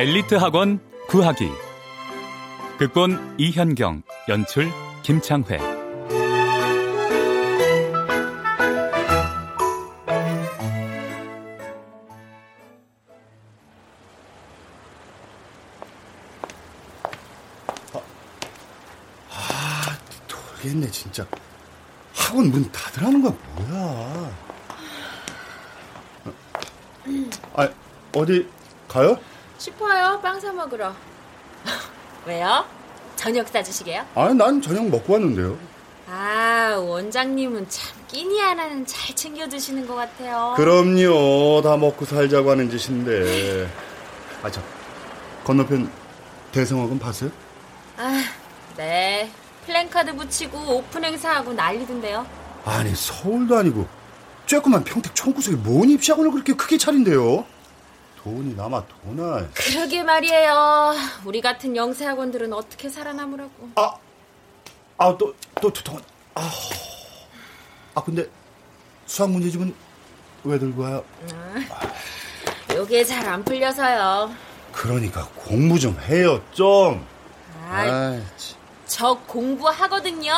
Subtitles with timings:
[0.00, 1.50] 엘리트 학원 구하기.
[2.78, 4.70] 극본 이현경 연출
[5.02, 5.58] 김창회.
[20.60, 21.26] 모르겠네 진짜.
[22.14, 24.30] 학원 문 닫으라는 거야 뭐야?
[27.54, 27.68] 아
[28.14, 28.48] 어디
[28.88, 29.18] 가요?
[29.60, 30.18] 싶어요.
[30.22, 30.92] 빵 사 먹으러.
[32.26, 32.64] 왜요?
[33.16, 34.04] 저녁 사주시게요?
[34.14, 35.56] 아니 난 저녁 먹고 왔는데요
[36.08, 40.54] 아, 원장님은 참 끼니 하나는 잘 챙겨 드시는 것 같아요.
[40.56, 43.68] 그럼요 다 먹고 살자고 하는 짓인데
[44.42, 44.62] 아참
[45.44, 45.90] 건너편
[46.52, 47.30] 대성학원 봤어요?
[47.98, 48.24] 아,
[48.76, 49.30] 네.
[49.66, 52.26] 플랜카드 붙이고 오픈 행사하고 난리던데요.
[52.64, 53.86] 아니 서울도 아니고
[54.46, 57.44] 쬐끄만 평택 총구석에 뭔 입시학원을 그렇게 크게 차린대요
[58.22, 60.94] 돈이 남아 돈아 그러게 말이에요.
[61.24, 63.70] 우리 같은 영세학원들은 어떻게 살아남으라고.
[63.76, 63.94] 아,
[64.98, 65.98] 아, 또, 또, 두통,
[66.34, 66.50] 아,
[67.94, 68.28] 아, 근데
[69.06, 69.74] 수학 문제집은
[70.44, 71.04] 왜 들고 와요?
[72.74, 74.30] 요게 잘 안 풀려서요.
[74.72, 77.04] 그러니까 공부 좀 해요, 좀.
[77.70, 78.20] 아.
[78.86, 80.32] 저 공부하거든요.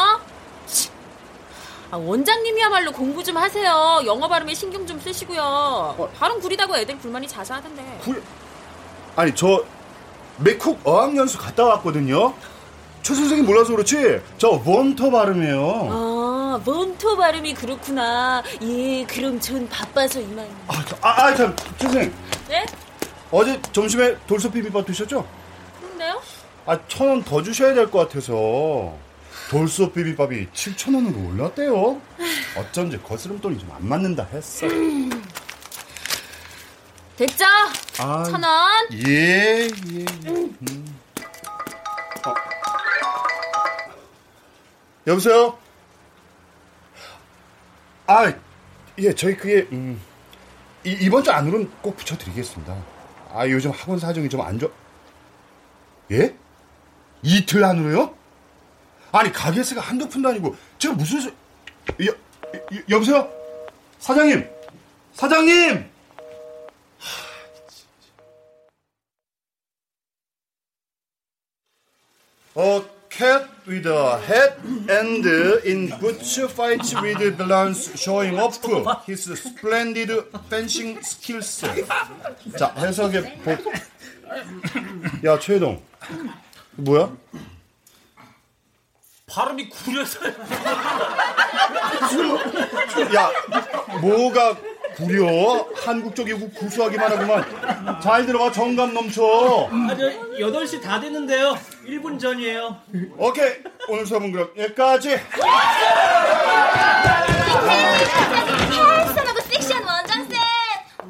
[1.92, 1.94] 치.
[1.94, 4.00] 아, 원장님이야말로 공부 좀 하세요.
[4.06, 6.10] 영어 발음에 신경 좀 쓰시고요.
[6.18, 7.82] 발음 구리다고 애들 불만이 자자하던데.
[8.02, 8.20] 구-
[9.14, 9.62] 아니, 저,
[10.38, 12.34] 맥쿡 어학연수 갔다 왔거든요?
[13.02, 14.20] 최 선생님 몰라서 그렇지?
[14.38, 15.88] 저 원터 발음이에요.
[15.90, 18.42] 아, 몬토 발음이 그렇구나.
[18.62, 20.46] 예, 그럼 전 바빠서 이만.
[20.68, 22.14] 아, 저- 아, 아, 참, 최 선생님.
[22.48, 22.64] 네?
[23.30, 25.26] 어제 점심에 돌솥 비빔밥 드셨죠?
[25.80, 26.22] 그런데요?
[26.64, 28.94] 아, 천 원 더 주셔야 될 것 같아서.
[29.56, 32.00] 돌솥 비빔밥이 7천 원으로 올랐대요.
[32.56, 34.66] 어쩐지 거스름돈이 좀 안 맞는다 했어.
[37.18, 37.44] 됐죠?
[37.98, 38.88] 아, 천 원.
[39.06, 40.04] 예, 예.
[40.30, 40.98] 음.
[42.26, 42.34] 어.
[45.06, 45.58] 여보세요?
[48.06, 48.32] 아,
[48.98, 50.00] 예, 저희 그게, 음,
[50.84, 52.74] 이, 이번 주 안으로는 꼭 붙여드리겠습니다.
[53.34, 54.70] 아, 요즘 학원 사정이 좀 안 좋아.
[56.10, 56.34] 예?
[57.22, 58.14] 이틀 안으로요?
[59.12, 61.28] 아니, 가게세가 한두 푼도 아니고, 제가 무슨, 소...
[61.28, 63.30] 여, 여, 여보세요?
[64.00, 64.48] 사장님!
[65.14, 65.92] 사장님!
[72.54, 74.54] A cat with a head
[74.90, 75.26] and
[75.64, 78.60] in butch fights with balance showing off
[79.06, 80.10] his splendid
[80.50, 81.64] fencing skills.
[82.58, 83.58] 자, 해석의 복.
[85.24, 85.82] 야, 최동.
[86.76, 87.16] 뭐야?
[89.32, 90.30] 발음이 구려서요.
[93.16, 93.30] 야,
[94.02, 94.54] 뭐가
[94.96, 95.66] 구려?
[95.82, 98.00] 한국 쪽이고 구수하기만 하구만.
[98.02, 99.22] 잘 들어가, 정감 넘쳐.
[99.72, 101.56] 아, 저 8시 다 됐는데요.
[101.86, 102.76] 1분 전이에요.
[103.16, 103.54] 오케이,
[103.88, 105.18] 오늘 수업은 그럼 여기까지.
[108.12, 110.28] 찰쌀하고 섹시한 원장쌤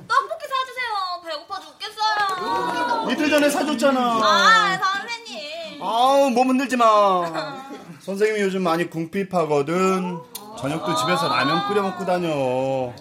[0.09, 4.01] 떡볶이 사주세요 배고파 죽겠어요 이틀 전에 사줬잖아.
[4.01, 6.85] 아 선생님 아우 몸 흔들지 마.
[8.03, 10.19] 선생님이 요즘 많이 궁핍하거든.
[10.59, 12.93] 저녁도 집에서 라면 끓여 먹고 다녀.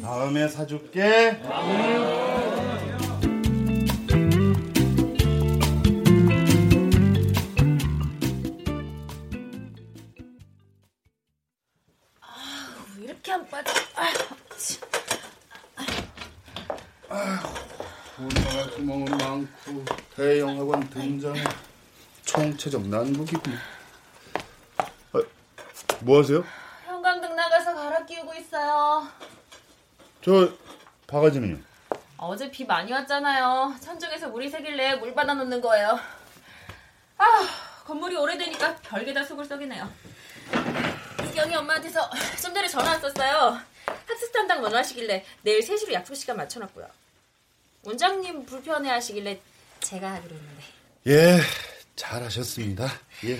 [0.00, 1.40] 다음에 사줄게.
[12.96, 13.72] 왜 이렇게 안 빠져?
[18.76, 19.84] 구멍은 많고
[20.14, 21.34] 대형 학원 등장.
[22.24, 23.58] 총체적 난국이구만.
[23.58, 23.73] 아,
[26.04, 26.44] 뭐 하세요?
[26.84, 29.08] 형광등 나가서 갈아 끼우고 있어요.
[30.22, 30.52] 저
[31.06, 31.58] 바가지는요?
[32.18, 33.74] 어제 비 많이 왔잖아요.
[33.80, 35.98] 천정에서 물이 새길래 물 받아 놓는 거예요.
[37.16, 37.24] 아,
[37.86, 39.90] 건물이 오래되니까 별게 다 속을 썩이네요.
[41.30, 42.10] 이경이 엄마한테서
[42.42, 43.58] 좀 전에 전화 왔었어요.
[44.06, 46.86] 학습 담당 원하시길래 내일 3시로 약속 시간 맞춰놨고요.
[47.82, 49.40] 원장님 불편해 하시길래
[49.80, 50.64] 제가 하기로 했는데.
[51.06, 51.40] 예,
[51.96, 52.86] 잘하셨습니다.
[53.24, 53.38] 예.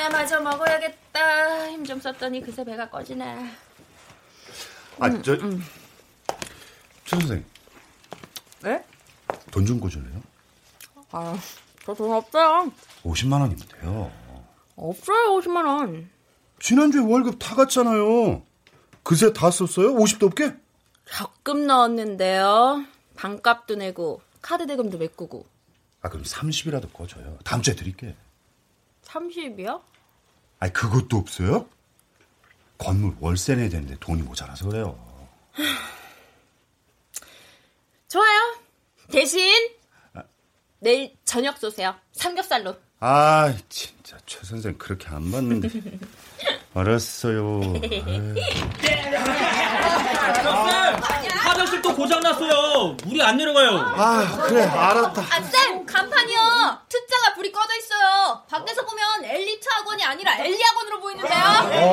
[0.00, 1.68] 아, 빨리나 마저 먹어야겠다.
[1.70, 3.50] 힘 좀 썼더니 그새 배가 꺼지네.
[4.98, 5.40] 아, 저, 최
[7.06, 7.44] 선생.
[8.62, 8.84] 네?
[9.50, 10.22] 돈좀 꿔줄래요?
[11.12, 11.36] 아,
[11.84, 12.72] 저 돈 없어요.
[13.02, 14.10] 50만 원이면 돼요.
[14.76, 16.10] 없어요, 50만 원.
[16.60, 18.42] 지난주에 월급 다 갔잖아요.
[19.02, 19.94] 그새 다 썼어요?
[19.94, 20.54] 50도 없게?
[21.10, 22.84] 적금 넣었는데요.
[23.16, 25.46] 반값도 내고 카드 대금도 메꾸고.
[26.02, 27.38] 아, 그럼 30이라도 꺼줘요.
[27.44, 28.14] 다음 주에 드릴게.
[29.12, 29.82] 30이요?
[30.58, 31.68] 아니, 그것도 없어요?
[32.78, 34.98] 건물 월세 내야 되는데 돈이 모자라서 그래요.
[38.08, 38.56] 좋아요.
[39.10, 39.70] 대신
[40.78, 41.94] 내일 저녁 쏘세요.
[42.12, 42.76] 삼겹살로.
[43.00, 43.54] 아,
[44.10, 45.68] 진짜 최 선생 그렇게 안 받는데.
[46.74, 47.60] 알았어요.
[51.44, 52.96] 화장실 또 고장났어요.
[53.04, 53.70] 물이 안 내려가요.
[53.78, 55.20] 아, 그래, 알았다.
[55.22, 55.86] 아, 쌤!
[55.86, 56.38] 간판이요!
[56.88, 58.42] T자가 불이 꺼져 있어요.
[58.48, 61.84] 밖에서 보면 엘리트 학원이 아니라 엘리 학원으로 보이는데요?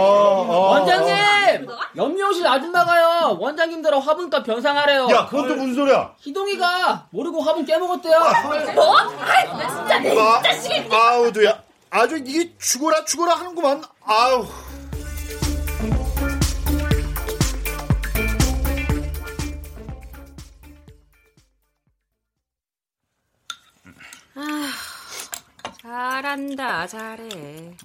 [0.50, 1.68] 원장님!
[1.96, 3.38] 염료실 아줌마가요.
[3.40, 5.08] 원장님들하고 화분값 변상하래요.
[5.12, 6.16] 야, 그건 또 무슨 소리야?
[6.20, 8.20] 희동이가 모르고 화분 깨먹었대요.
[8.74, 8.98] 뭐?
[9.22, 10.90] 아이, 나 진짜 내 아, 자식이.
[10.92, 11.67] 아우도야.
[11.90, 13.84] 아주 이게 죽어라 죽어라 하는구만.
[14.02, 14.46] 아우.
[25.82, 27.76] 잘한다, 잘해.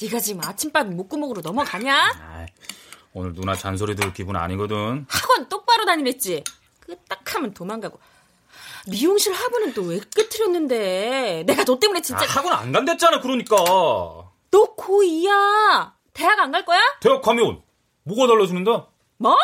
[0.00, 2.48] 네가 지금 아침밥 목구멍으로 넘어가냐?
[3.12, 5.06] 오늘 누나 잔소리 들을 기분 아니거든.
[5.08, 6.42] 학원 똑바로 다니랬지?
[6.80, 8.00] 끄딱하면 도망가고.
[8.88, 11.44] 미용실 화분은 또 왜 끄트렸는데?
[11.46, 12.24] 내가 너 때문에 진짜.
[12.24, 13.56] 아, 학원 안 간댔잖아, 그러니까.
[13.56, 15.92] 너 고2야.
[16.12, 16.80] 대학 안 갈 거야?
[17.00, 17.62] 대학 가면
[18.04, 18.70] 뭐가 달라지는데?
[19.18, 19.36] 뭐?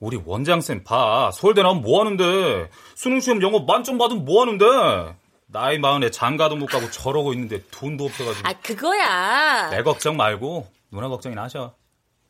[0.00, 1.30] 우리 원장쌤 봐.
[1.32, 2.68] 서울대 나오면 뭐 하는데?
[2.94, 5.16] 수능시험 영어 만점 받으면 뭐 하는데?
[5.46, 8.48] 나이 마흔에 장가도 못 가고 저러고 있는데 돈도 없어가지고.
[8.48, 9.70] 아, 그거야.
[9.70, 11.74] 내 걱정 말고 누나 걱정이나 하셔.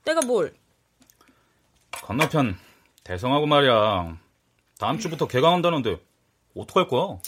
[0.05, 0.55] 내가 뭘?
[1.91, 2.59] 건너편
[3.03, 4.19] 대성하고 말이야.
[4.85, 5.99] 다음 주부터 개강한다는데
[6.55, 7.19] 어떡할 거야?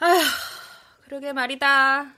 [0.00, 0.20] 아휴,
[1.04, 2.12] 그러게 말이다.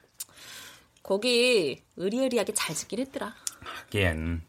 [1.02, 3.34] 거기 의리의리하게 잘 짓긴 했더라.
[3.62, 4.40] 하긴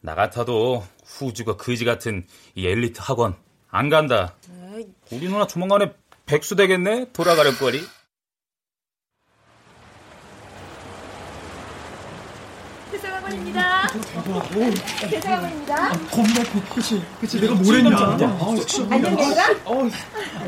[0.00, 3.36] 나 같아도 후주가 그지 같은 이 엘리트 학원
[3.68, 4.34] 안 간다.
[4.48, 5.92] 에이, 우리 누나 조만간에
[6.24, 7.12] 백수 되겠네?
[7.12, 7.82] 돌아가려 거리.
[13.32, 13.88] 대성학원입니다.
[15.08, 15.92] 대성학원입니다.
[17.20, 17.96] 그치, 내가 뭘 했냐.
[18.90, 19.44] 안녕하세요.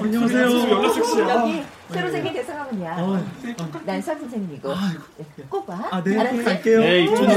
[0.02, 1.28] 안녕하세요.
[1.30, 2.96] 여기 새로 생긴 대성학원이야.
[3.84, 4.74] 난선 선생님이고.
[5.48, 5.80] 꼭 와.
[5.90, 6.42] 아, 네, 알았지?
[6.44, 6.80] 갈게요.
[6.80, 7.30] 네, 이쪽으로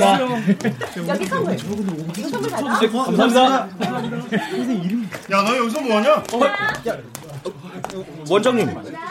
[1.07, 1.53] 여기 선물.
[2.17, 2.79] 이거 선물 받아.
[2.79, 3.69] 감사합니다.
[5.31, 6.23] 야, 너 여기서 뭐하냐?
[8.29, 8.67] 원장님,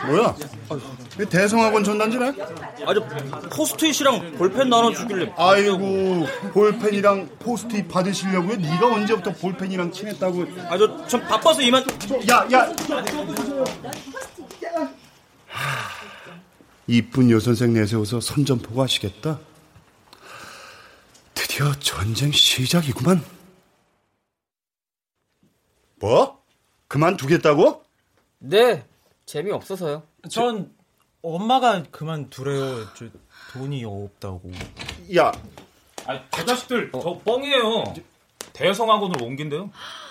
[0.07, 0.35] 뭐야?
[1.21, 2.33] 이 대성학원 전단지네?
[2.87, 3.03] 아주
[3.55, 5.33] 포스트잇이랑 볼펜 나눠주길래.
[5.37, 8.57] 아이고, 볼펜이랑 포스트잇 받으시려고요?
[8.57, 10.45] 네가 언제부터 볼펜이랑 친했다고?
[10.69, 11.83] 아주 참 바빠서 이만.
[12.31, 12.69] 야, 야.
[16.87, 19.41] 이쁜 여선생 내세워서 선전포고 하시겠다.
[21.35, 23.25] 드디어 전쟁 시작이구만.
[25.97, 26.43] 뭐?
[26.89, 27.83] 그만두겠다고?
[28.39, 28.85] 네,
[29.25, 30.03] 재미없어서요.
[30.31, 30.73] 전
[31.23, 32.87] 엄마가 그만두래요.
[32.95, 33.07] 저
[33.53, 34.53] 돈이 없다고.
[35.17, 35.33] 야,
[36.07, 37.95] 아, 저 자식들 저 뻥이에요.
[38.53, 39.71] 대성학원을 옮긴대요.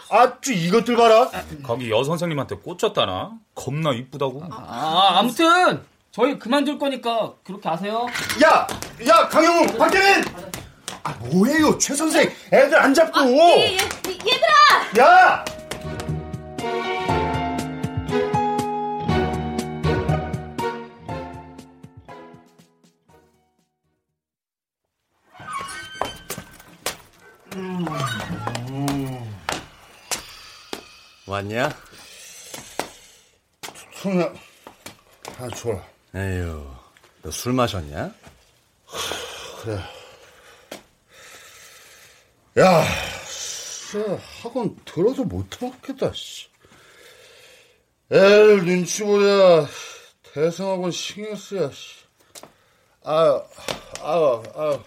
[0.10, 1.32] 아주 이것들 봐라.
[1.64, 3.40] 거기 여 선생님한테 꽂혔다나?
[3.56, 4.44] 겁나 이쁘다고.
[4.52, 5.84] 아, 아무튼
[6.16, 8.08] 저희 그만둘 거니까 그렇게 하세요.
[8.42, 8.66] 야,
[9.06, 10.24] 야, 강영우, 박대민.
[11.04, 12.32] 아, 뭐예요, 최 선생.
[12.54, 13.20] 애들 안 잡고.
[13.20, 15.04] 얘, 얘, 얘들아!
[15.04, 15.46] 야!
[31.28, 31.70] 왔냐?
[34.02, 34.32] 성아,
[35.40, 35.95] 아, 좋아.
[36.16, 36.66] 에휴,
[37.24, 38.14] 너 술 마셨냐?
[39.62, 39.80] 그래.
[42.58, 42.84] 야,
[43.28, 43.98] 씨,
[44.42, 46.48] 학원 들어서 못 하겠다, 씨.
[48.10, 49.68] 애를 눈치 보랴.
[50.34, 51.96] 대성학원 신경 쓰야, 씨.
[53.04, 53.44] 아유,
[54.02, 54.84] 아유, 아유.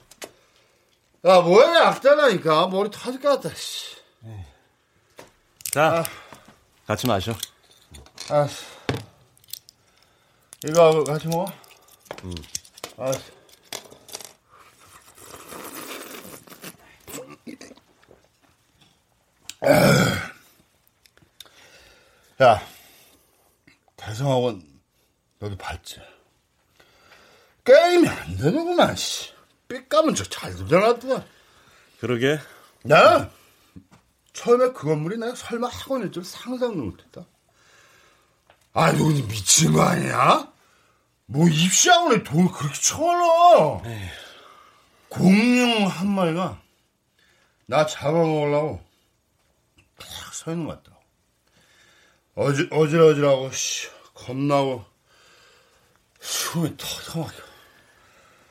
[1.25, 2.69] 야, 뭐야, 약자라니까.
[2.69, 3.97] 머리 터질 것 같다, 씨.
[5.73, 6.03] 자,
[6.87, 7.33] 같이 마셔.
[8.31, 8.49] 아,
[10.67, 11.47] 이거 같이 먹어?
[12.25, 12.35] 응.
[12.97, 13.13] 아,
[22.43, 22.61] 야,
[23.97, 24.63] 대성학원
[25.39, 26.01] 너도 봤지?
[27.65, 29.33] 게임이 안 되는구만, 씨.
[29.69, 31.25] 삐까면 저잘 들려놨더만.
[32.01, 32.39] 그러게.
[32.91, 33.31] 야,
[34.33, 37.27] 처음에 그 건물이 내가 설마 학원일 줄 상상도 못했다.
[38.79, 40.53] 아, 너 미친 거 아니야?
[41.27, 43.83] 뭐 입시학원에 돈 그렇게 쳐넣어?
[45.09, 46.61] 공룡 한 마리가
[47.67, 48.81] 나 잡아먹으려고
[49.99, 51.03] 탁 서 있는 것 같더라고.
[52.37, 54.85] 어지, 어질어질하고, 씨, 겁나고,
[56.21, 57.43] 숨이 턱턱 막혀.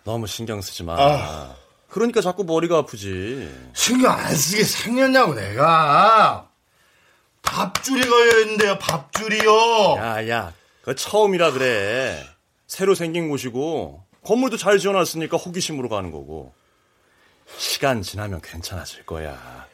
[0.03, 0.97] 너무 신경 쓰지 마.
[0.99, 1.55] 아.
[1.87, 3.49] 그러니까 자꾸 머리가 아프지.
[3.73, 6.46] 신경 안 쓰게 생겼냐고, 내가.
[7.47, 9.95] 밥줄이 걸려있는데요, 밥줄이요.
[9.97, 12.23] 야, 야, 그 처음이라 그래.
[12.67, 16.53] 새로 생긴 곳이고, 건물도 잘 지어놨으니까 호기심으로 가는 거고.
[17.57, 19.65] 시간 지나면 괜찮아질 거야.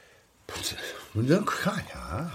[0.47, 0.75] 문제,
[1.13, 2.31] 문제는 그거 아니야.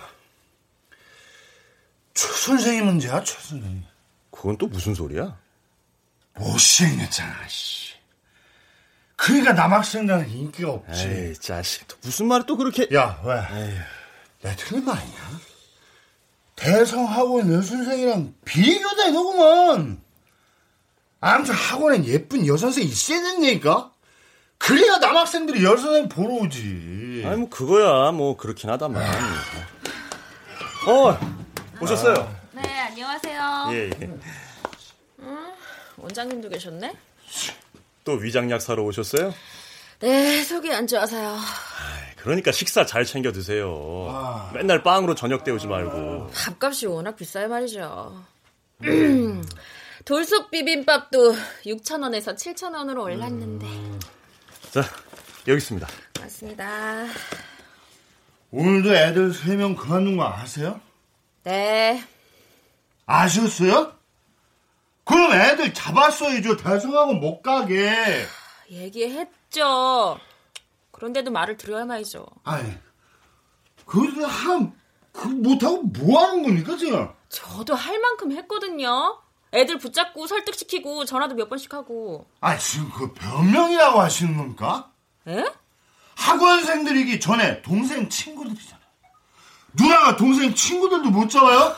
[2.14, 3.82] 최 선생이 문제야, 최 선생이.
[4.32, 5.38] 그건 또 무슨 소리야?
[6.34, 7.94] 못생겼잖아, 씨.
[9.14, 11.08] 그러니까 남학생들은 인기가 없지.
[11.08, 11.86] 에이, 자식.
[11.88, 12.88] 또 무슨 말을 또 그렇게.
[12.94, 13.78] 야, 왜?
[14.40, 15.40] 내 틀린 말 아니야?
[16.56, 20.00] 대성학원 여선생이랑 비교다 이거구만.
[21.20, 23.92] 아무튼 학원엔 예쁜 여선생 있어야 된다니까?
[24.58, 27.22] 그래야 남학생들이 여선생 보러 오지.
[27.26, 28.10] 아니, 뭐, 그거야.
[28.12, 29.02] 뭐, 그렇긴 하다만.
[30.86, 31.18] 어,
[31.80, 32.36] 오셨어요?
[32.52, 33.68] 네, 안녕하세요.
[33.72, 34.10] 예, 예.
[35.96, 36.96] 원장님도 계셨네?
[38.04, 39.32] 또 위장약 사러 오셨어요?
[40.00, 41.36] 네, 속이 안 좋아서요.
[42.28, 44.50] 그러니까 식사 잘 챙겨 드세요.
[44.52, 46.26] 맨날 빵으로 저녁 때우지 말고.
[46.34, 48.22] 밥값이 워낙 비싸요 말이죠.
[50.04, 51.32] 돌솥 비빔밥도
[51.64, 53.66] 6,000원에서 7,000원으로 올랐는데.
[54.70, 54.82] 자,
[55.48, 55.88] 여기 있습니다.
[56.20, 57.06] 맞습니다.
[58.50, 60.82] 오늘도 애들 세명 그만둔 거 아세요?
[61.44, 62.04] 네.
[63.06, 63.94] 아셨어요?
[65.04, 66.58] 그럼 애들 잡았어야죠.
[66.58, 67.90] 대성학원 못 가게.
[68.70, 70.20] 얘기했죠.
[70.98, 72.26] 그런데도 말을 들어야 말이죠.
[72.42, 72.74] 아니,
[73.86, 74.72] 그래도 한,
[75.12, 77.08] 그, 못하고 뭐 하는 겁니까, 지금?
[77.28, 79.22] 저도 할 만큼 했거든요.
[79.54, 82.26] 애들 붙잡고 설득시키고 전화도 몇 번씩 하고.
[82.40, 84.90] 아, 지금 그 변명이라고 하시는 겁니까?
[85.28, 85.44] 에?
[86.16, 88.78] 학원생들이기 전에 동생 친구들이잖아요.
[89.74, 91.76] 누나가 동생 친구들도 못 잡아요?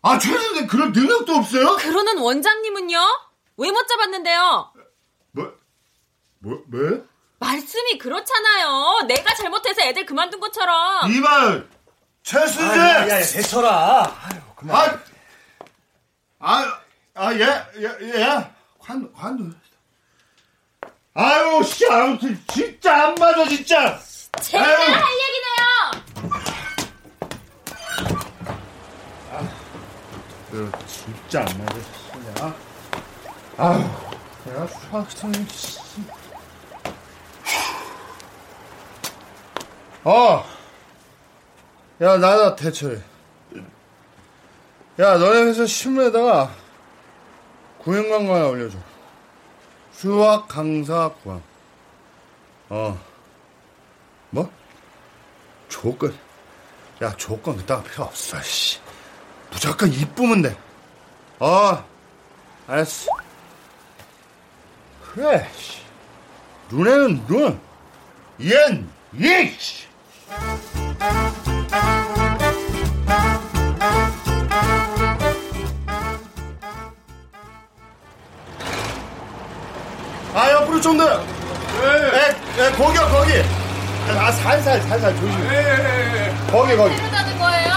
[0.00, 1.76] 아, 최선생 그럴 능력도 없어요?
[1.76, 2.98] 그러는 원장님은요?
[3.58, 4.72] 왜 못 잡았는데요?
[5.32, 5.52] 뭐,
[6.38, 7.06] 뭐, 뭐?
[7.38, 9.02] 말씀이 그렇잖아요.
[9.06, 11.10] 내가 잘못해서 애들 그만둔 것처럼.
[11.12, 11.68] 이말,
[12.22, 12.80] 최선생!
[12.80, 14.16] 아, 야, 야, 야, 대철아.
[14.24, 14.76] 아유, 그만.
[16.38, 16.78] 아, 아,
[17.14, 17.44] 아, 예,
[17.78, 18.50] 예, 예.
[18.78, 19.50] 관, 관두.
[21.14, 24.00] 아유, 씨, 아무튼, 진짜 안 맞아, 진짜!
[24.40, 24.92] 제가 아유.
[24.92, 26.54] 할 얘기네요.
[30.50, 31.74] 그, 진짜 안 맞아,
[32.12, 32.54] 진짜.
[33.58, 33.84] 아유,
[34.44, 35.78] 내가 수학생이, 씨.
[40.04, 40.44] 어!
[42.02, 43.00] 야, 나다, 대철이.
[45.00, 46.54] 야, 너네 회사 신문에다가
[47.78, 48.78] 구형 광고 하나 올려줘.
[49.92, 51.42] 수학 강사 구함.
[52.68, 53.00] 어.
[54.30, 54.50] 뭐?
[55.68, 56.16] 조건.
[57.02, 58.78] 야, 조건 그따가 필요 없어, 씨.
[59.50, 60.56] 무조건 이쁘면 돼.
[61.38, 61.84] 어.
[62.66, 63.10] 알았어.
[65.02, 65.80] 그래, 씨.
[66.70, 67.60] 눈에는 눈.
[68.38, 69.93] 얜, 이, 씨.
[80.34, 81.04] 아, 옆으로 좀 더.
[81.04, 83.32] 에, 에, 거기요, 거기.
[84.18, 86.34] 아, 살살, 살살, 조심해.
[86.50, 86.94] 거기, 거기.
[86.94, 87.72] 해보자는 거예요?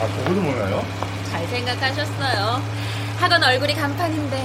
[0.00, 0.84] 아, 그거도 몰라요?
[1.30, 2.62] 잘 생각하셨어요.
[3.20, 4.36] 학원 얼굴이 간판인데.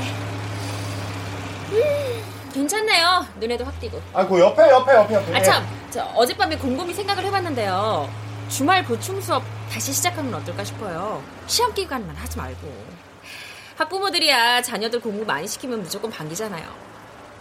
[1.72, 2.24] 음,
[2.58, 3.26] 괜찮네요.
[3.40, 4.02] 눈에도 확 띄고.
[4.14, 5.36] 아, 그 옆에, 옆에, 옆에, 옆에.
[5.36, 5.64] 아, 참.
[5.92, 8.10] 저 어젯밤에 곰곰이 생각을 해봤는데요.
[8.50, 11.22] 주말 보충 수업 다시 시작하면 어떨까 싶어요.
[11.46, 12.86] 시험 기간만 하지 말고.
[13.76, 16.68] 학부모들이야 자녀들 공부 많이 시키면 무조건 반기잖아요.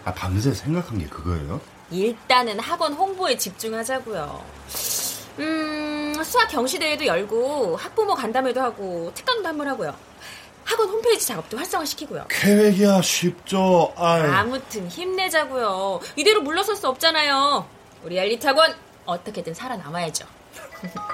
[0.05, 1.59] 아, 밤새 생각한 게 그거예요?
[1.89, 4.43] 일단은 학원 홍보에 집중하자고요.
[5.39, 9.95] 음, 수학 경시대회도 열고 학부모 간담회도 하고 특강도 한번 하고요.
[10.67, 12.25] 학원 홈페이지 작업도 활성화시키고요.
[12.27, 13.93] 계획이야 쉽죠.
[13.95, 14.21] 아이.
[14.21, 16.01] 아무튼 힘내자고요.
[16.17, 17.65] 이대로 물러설 수 없잖아요.
[18.03, 20.27] 우리 엘리트 학원 어떻게든 살아남아야죠.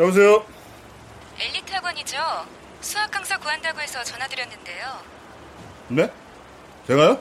[0.00, 0.44] 여보세요.
[1.38, 2.18] 엘리트 학원이죠.
[2.80, 4.98] 수학 강사 구한다고 해서 전화드렸는데요.
[5.88, 6.12] 네?
[6.88, 7.20] 제가요?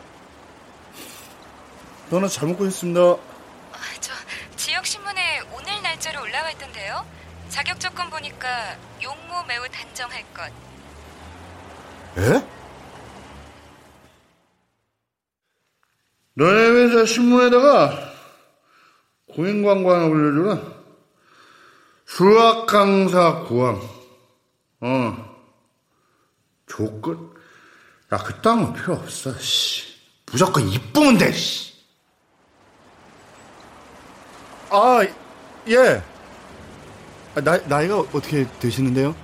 [2.10, 3.00] 전화 잘못 걸렸습니다.
[3.02, 4.12] 아, 저
[4.58, 7.06] 지역 신문에 오늘 날짜로 올라와 있던데요.
[7.52, 10.44] 자격 조건 보니까 용모 매우 단정할 것.
[12.18, 12.48] 에?
[16.34, 18.14] 너네 회사 신문에다가
[19.34, 20.74] 고인관관 올려주는
[22.06, 23.82] 수학 강사 구함.
[24.80, 25.36] 어.
[26.68, 27.34] 조건?
[28.14, 29.94] 야, 그딴 거 필요 없어, 씨.
[30.32, 31.74] 무조건 이쁘면 돼, 씨.
[34.70, 35.06] 아,
[35.68, 36.11] 예.
[37.34, 39.16] 아, 나, 나이가 어떻게 되시는데요?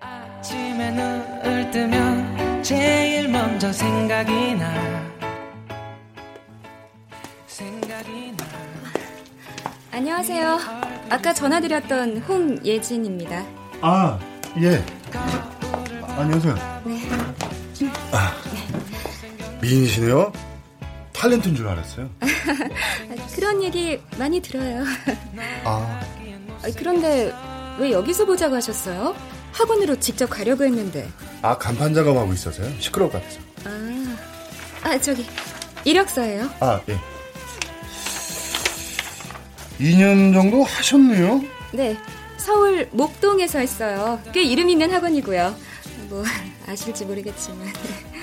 [0.00, 5.12] 아침에 눈을 뜨면 제일 먼저 생각이 나
[7.46, 8.44] 생각이 나
[9.90, 10.58] 안녕하세요.
[11.10, 13.44] 아까 전화드렸던 홍예진입니다.
[13.80, 14.18] 아,
[14.62, 14.84] 예.
[16.16, 16.54] 안녕하세요.
[16.84, 17.00] 네.
[18.12, 18.32] 아,
[19.60, 20.32] 미인이시네요?
[21.12, 22.08] 탤런트인 줄 알았어요.
[23.34, 24.84] 그런 얘기 많이 들어요.
[25.64, 26.00] 아,
[26.62, 27.32] 아, 그런데
[27.78, 29.14] 왜 여기서 보자고 하셨어요?
[29.52, 31.08] 학원으로 직접 가려고 했는데.
[31.42, 32.70] 아, 간판 작업하고 있어서요?
[32.80, 33.40] 시끄러울 것 같아서.
[33.64, 35.26] 아, 아 저기
[35.84, 36.50] 이력서예요.
[36.60, 36.98] 아, 예.
[39.78, 41.42] 2년 정도 하셨네요?
[41.72, 41.96] 네,
[42.36, 44.20] 서울 목동에서 했어요.
[44.32, 45.54] 꽤 이름 있는 학원이고요.
[46.08, 46.24] 뭐
[46.66, 47.68] 아실지 모르겠지만.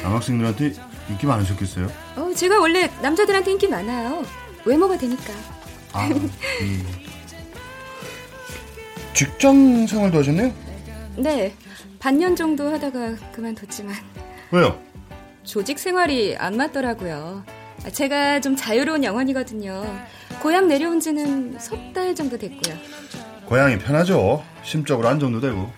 [0.03, 0.73] 남학생들한테
[1.09, 1.91] 인기 많으셨겠어요?
[2.15, 4.23] 어, 제가 원래 남자들한테 인기 많아요.
[4.65, 5.33] 외모가 되니까.
[5.93, 6.87] 아, 음.
[9.13, 10.53] 직장 생활도 하셨네요?
[11.17, 11.55] 네,
[11.99, 13.95] 반년 정도 하다가 그만뒀지만
[14.51, 14.79] 왜요?
[15.43, 17.43] 조직 생활이 안 맞더라고요.
[17.93, 19.85] 제가 좀 자유로운 영혼이거든요.
[20.41, 22.75] 고향 내려온 지는 석 달 정도 됐고요.
[23.45, 24.43] 고향이 편하죠.
[24.63, 25.71] 심적으로 안정도 되고.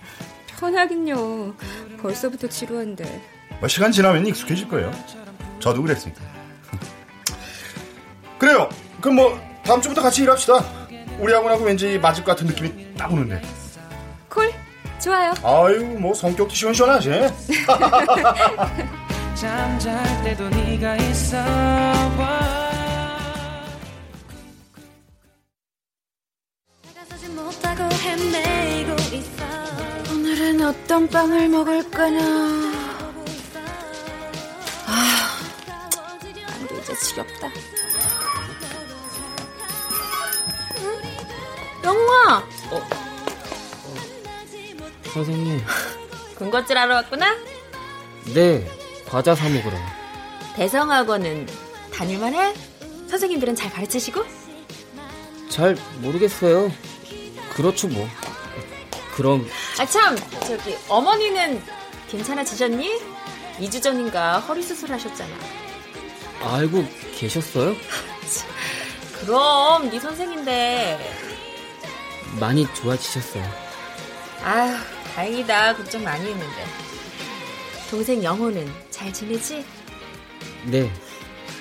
[0.58, 1.54] 편하긴요.
[2.00, 3.04] 벌써부터 지루한데.
[3.60, 4.92] 뭐 시간 지나면 익숙해질 거예요.
[5.60, 6.20] 저도 그랬으니까.
[8.38, 8.68] 그래요.
[9.00, 10.64] 그럼 뭐 다음 주부터 같이 일합시다.
[11.18, 13.42] 우리 학원하고 왠지 맞을 것 같은 느낌이 딱 오는데.
[14.28, 14.52] 콜?
[15.00, 15.32] 좋아요.
[15.42, 17.10] 아유, 뭐 성격도 시원시원하지.
[19.34, 21.36] 잠잘 때도 네가 있어
[30.10, 32.77] 오늘은 어떤 빵을 먹을까나.
[34.90, 35.38] 아,
[36.54, 37.50] 안도 이제 지겹다.
[41.84, 42.38] 영화!
[42.70, 42.88] 어,
[45.12, 45.62] 선생님.
[46.36, 47.36] 군것질 하러 왔구나?
[48.34, 48.66] 네,
[49.06, 49.76] 과자 사 먹으러.
[50.56, 51.46] 대성학원은
[51.92, 52.54] 다닐만해?
[53.08, 54.24] 선생님들은 잘 가르치시고?
[55.50, 56.72] 잘 모르겠어요.
[57.50, 58.08] 그렇죠 뭐.
[59.16, 59.48] 그럼
[59.78, 61.62] 아 참, 저기 어머니는
[62.10, 63.07] 괜찮아지셨니?
[63.60, 65.30] 2주 전인가 허리 수술하셨잖아.
[66.40, 66.84] 알고
[67.16, 67.74] 계셨어요?
[69.20, 71.24] 그럼 네 선생인데.
[72.38, 73.44] 많이 좋아지셨어요.
[74.44, 74.76] 아휴,
[75.14, 75.74] 다행이다.
[75.76, 76.64] 걱정 많이 했는데.
[77.90, 79.64] 동생 영호는 잘 지내지?
[80.66, 80.92] 네.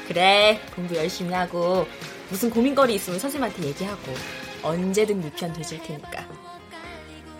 [0.08, 1.88] 그래, 공부 열심히 하고
[2.30, 4.14] 무슨 고민거리 있으면 선생님한테 얘기하고
[4.62, 6.28] 언제든 네 편 되줄 테니까.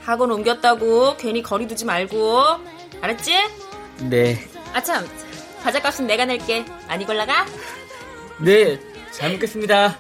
[0.02, 2.42] 학원 옮겼다고 괜히 거리 두지 말고
[3.02, 3.34] 알았지?
[4.02, 4.48] 네.
[4.74, 5.08] 아참,
[5.64, 6.66] 과자값은 내가 낼게.
[6.88, 7.46] 많이 골라가?
[8.40, 8.80] 네,
[9.12, 9.98] 잘 먹겠습니다.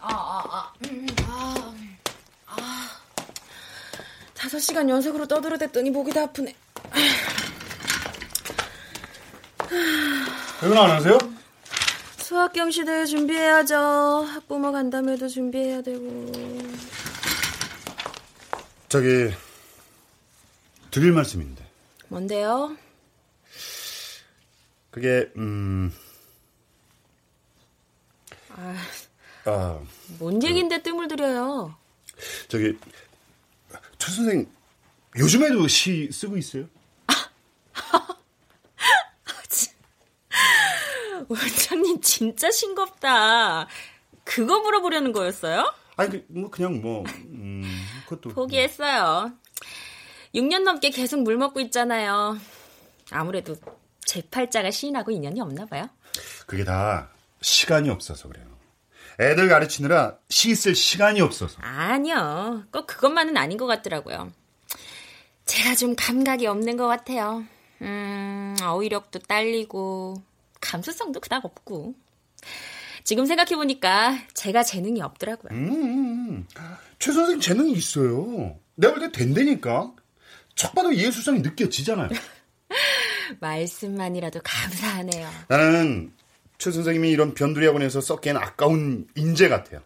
[0.00, 1.74] 아, 아, 아, 음, 아,
[2.46, 2.90] 아.
[4.34, 6.54] 다섯 시간 연속으로 떠들어댔더니 목이 다 아프네.
[10.60, 11.16] 퇴근 안 하세요?
[12.34, 13.76] 수학 경시대회 준비해야죠.
[13.76, 16.32] 학부모 간담회도 준비해야 되고.
[18.88, 19.32] 저기
[20.90, 21.64] 드릴 말씀인데.
[22.08, 22.76] 뭔데요?
[24.90, 25.92] 그게 음.
[28.50, 28.74] 아,
[29.44, 29.80] 아,
[30.18, 31.76] 뭔 얘긴데 뜸을 들여요.
[32.48, 32.76] 저기
[33.96, 34.50] 최 선생
[35.16, 36.66] 요즘에도 시 쓰고 있어요?
[41.28, 43.66] 원장님 진짜 싱겁다.
[44.24, 45.72] 그거 물어보려는 거였어요?
[45.96, 47.62] 아니 그, 뭐 그냥 뭐 음,
[48.08, 49.32] 그것도 포기했어요.
[50.34, 52.36] 6년 넘게 계속 물 먹고 있잖아요.
[53.10, 53.54] 아무래도
[54.04, 55.88] 제 팔자가 시인하고 인연이 없나 봐요.
[56.46, 57.10] 그게 다
[57.40, 58.46] 시간이 없어서 그래요.
[59.20, 61.58] 애들 가르치느라 시 쓸 시간이 없어서.
[61.60, 62.64] 아니요.
[62.72, 64.32] 꼭 그것만은 아닌 것 같더라고요.
[65.46, 67.44] 제가 좀 감각이 없는 것 같아요.
[67.82, 70.16] 음, 어휘력도 딸리고,
[70.64, 71.94] 감수성도 그닥 없고.
[73.04, 75.50] 지금 생각해보니까 제가 재능이 없더라고요.
[75.52, 76.46] 음,
[76.98, 78.58] 최 선생 재능이 있어요.
[78.76, 79.92] 내가 볼 때 된다니까.
[80.56, 82.08] 척 봐도 예술성이 느껴지잖아요.
[83.40, 85.28] 말씀만이라도 감사하네요.
[85.48, 86.12] 나는
[86.58, 89.80] 최 선생님이 이런 변두리 학원에서 썩기엔 아까운 인재 같아요.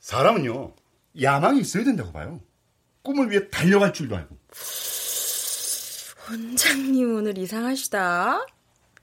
[0.00, 0.74] 사람은요,
[1.22, 2.40] 야망이 있어야 된다고 봐요.
[3.02, 4.36] 꿈을 위해 달려갈 줄도 알고.
[6.30, 8.46] 원장님 오늘 이상하시다.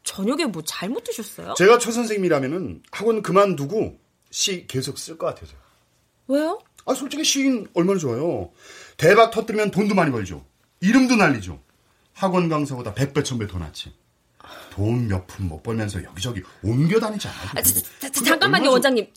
[0.04, 1.54] 저녁에 뭐 잘못 드셨어요?
[1.56, 5.58] 제가 최 선생님이라면은 학원 그만두고 시 계속 쓸 것 같아서요.
[6.28, 6.60] 왜요?
[6.86, 8.52] 아, 솔직히 시인 얼마나 좋아요.
[8.98, 10.46] 대박 터뜨리면 돈도 많이 벌죠.
[10.80, 11.62] 이름도 날리죠.
[12.14, 13.94] 학원 강사보다 100배, 1000배 더 낫지.
[14.72, 19.08] 돈 몇 푼 못 벌면서 여기저기 옮겨 다니지 않아도 아, 자, 잠깐만요, 원장님.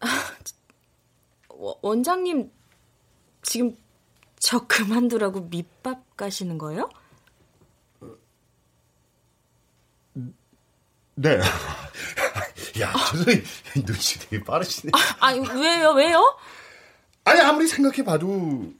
[0.00, 0.06] 아,
[1.48, 2.50] 워- 원장님
[3.42, 3.76] 지금
[4.38, 6.88] 저 그만두라고 밑밥 가시는 거예요?
[11.20, 11.38] 네.
[12.80, 13.44] 야, 최 선생님
[13.84, 14.90] 눈치 되게 빠르시네.
[15.20, 16.38] 아니 왜요, 왜요?
[17.24, 18.72] 아니, 아무리 생각해봐도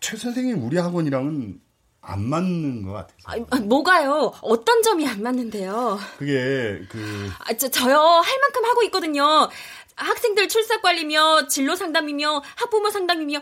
[0.00, 1.58] 최 선생님 우리 학원이랑은
[2.02, 3.16] 안 맞는 것 같아서.
[3.24, 4.34] 아니, 아, 뭐가요?
[4.42, 5.98] 어떤 점이 안 맞는데요?
[6.18, 9.48] 그게, 그, 아, 저, 저요, 할 만큼 하고 있거든요.
[9.96, 13.40] 학생들 출석 관리며, 진로 상담이며, 학부모 상담이며,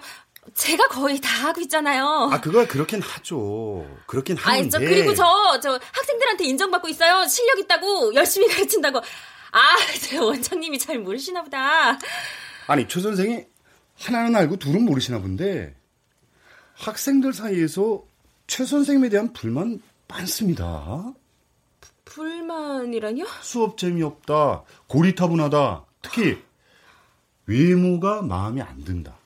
[0.53, 2.29] 제가 거의 다 하고 있잖아요.
[2.31, 3.87] 아, 그걸 그렇긴 하죠.
[4.07, 4.69] 그렇긴 하는데.
[4.69, 7.27] 저, 그리고 저, 저, 학생들한테 인정받고 있어요.
[7.27, 8.99] 실력 있다고, 열심히 가르친다고.
[8.99, 9.77] 아,
[10.11, 11.99] 저 원장님이 잘 모르시나 보다.
[12.67, 13.45] 아니, 최 선생이
[13.99, 15.75] 하나는 알고 둘은 모르시나 본데,
[16.75, 18.03] 학생들 사이에서
[18.47, 21.15] 최 선생님에 대한 불만 많습니다.
[22.05, 23.25] 불만이라뇨?
[23.41, 26.43] 수업 재미없다, 고리타분하다, 특히
[27.47, 29.17] 외모가 마음에 안 든다.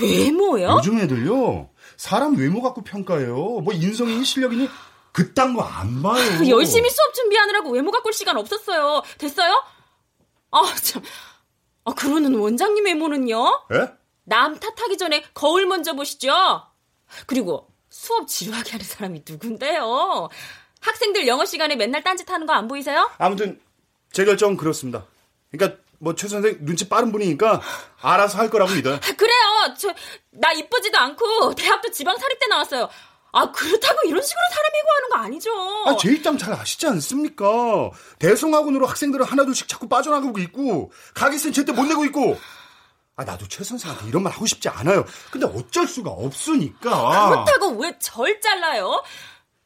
[0.00, 0.76] 외모요?
[0.78, 3.34] 요즘 애들요, 사람 외모 갖고 평가해요.
[3.60, 4.68] 뭐 인성이니 실력이니
[5.12, 6.48] 그딴 거 안 봐요.
[6.48, 9.02] 열심히 수업 준비하느라고 외모 가꿀 시간 없었어요.
[9.18, 9.64] 됐어요?
[10.50, 11.02] 아, 참.
[11.84, 13.66] 아, 그러는 원장님 외모는요?
[13.74, 13.92] 예?
[14.24, 16.32] 남 탓하기 전에 거울 먼저 보시죠.
[17.26, 20.28] 그리고 수업 지루하게 하는 사람이 누군데요?
[20.80, 23.10] 학생들 영어 시간에 맨날 딴짓 하는 거 안 보이세요?
[23.18, 23.60] 아무튼
[24.12, 25.04] 제 결정은 그렇습니다.
[25.50, 27.60] 그러니까 뭐 최 선생 눈치 빠른 분이니까
[28.02, 28.98] 알아서 할 거라고 믿어요.
[29.16, 29.74] 그래요.
[29.78, 29.94] 저
[30.36, 32.88] 나 이쁘지도 않고 대학도 지방 사립대 나왔어요.
[33.32, 35.50] 아 그렇다고 이런 식으로 사람 해고하는 거 아니죠.
[35.86, 37.90] 아, 제 입장 잘 아시지 않습니까?
[38.18, 42.38] 대성학원으로 학생들을 하나둘씩 자꾸 빠져나가고 있고 가게세는 제때 못 내고 있고
[43.16, 45.04] 아 나도 최 선생한테 이런 말 하고 싶지 않아요.
[45.30, 47.30] 근데 어쩔 수가 없으니까.
[47.30, 49.02] 그렇다고 왜 절 잘라요?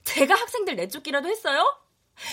[0.04, 1.64] 제가 학생들 내쫓기라도 했어요?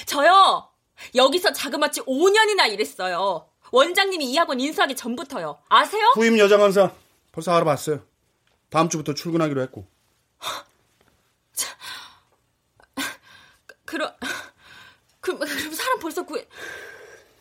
[0.06, 0.70] 저요.
[1.16, 3.48] 여기서 자그마치 5년이나 일했어요.
[3.76, 5.60] 원장님이 이 학원 인수하기 전부터요.
[5.68, 6.14] 아세요?
[6.14, 6.94] 후임 여자 강사
[7.34, 8.02] 벌써 알아봤어요.
[8.70, 9.86] 다음 주부터 출근하기로 했고.
[13.84, 14.14] 그럼
[15.20, 16.48] 그, 그럼 사람 벌써 구해.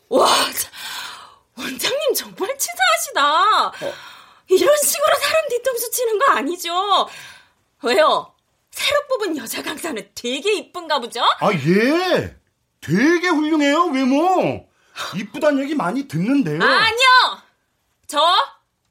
[0.09, 0.73] 와, 참,
[1.57, 3.73] 원장님 정말 치사하시다.
[4.49, 7.09] 이런 식으로 사람 뒤통수 치는 거 아니죠?
[7.83, 8.35] 왜요?
[8.73, 11.20] 새로 뽑은 여자 강사는 되게 이쁜가 보죠?
[11.20, 12.37] 아 예.
[12.81, 14.74] 되게 훌륭해요 외모.
[15.17, 16.63] 이쁘단 얘기 많이 듣는데요.
[16.63, 17.43] 아니요!
[18.07, 18.21] 저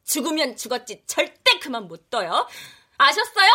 [0.03, 2.47] 죽으면 죽었지 절대 그만 못 둬요.
[2.97, 3.51] 아셨어요?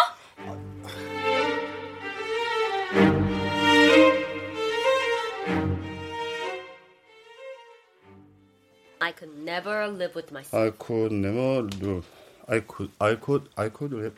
[9.01, 10.57] I could never live with myself.
[10.57, 12.03] I could never do.
[12.49, 14.15] I could, I could, I could have.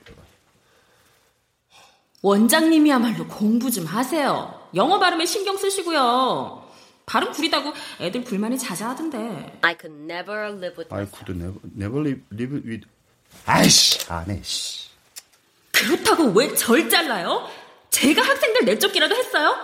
[2.22, 4.68] 원장님이야말로 공부 좀 하세요.
[4.74, 6.69] 영어 발음에 신경 쓰시고요.
[7.10, 9.58] 발음 구리다고 애들 불만이 자자하던데.
[9.62, 12.86] I could never live with I could never, never live, live with.
[13.46, 14.90] 아이씨, 안 해, 씨.
[15.72, 17.48] 그렇다고 왜 절 잘라요?
[17.90, 19.56] 제가 학생들 내쫓기라도 했어요?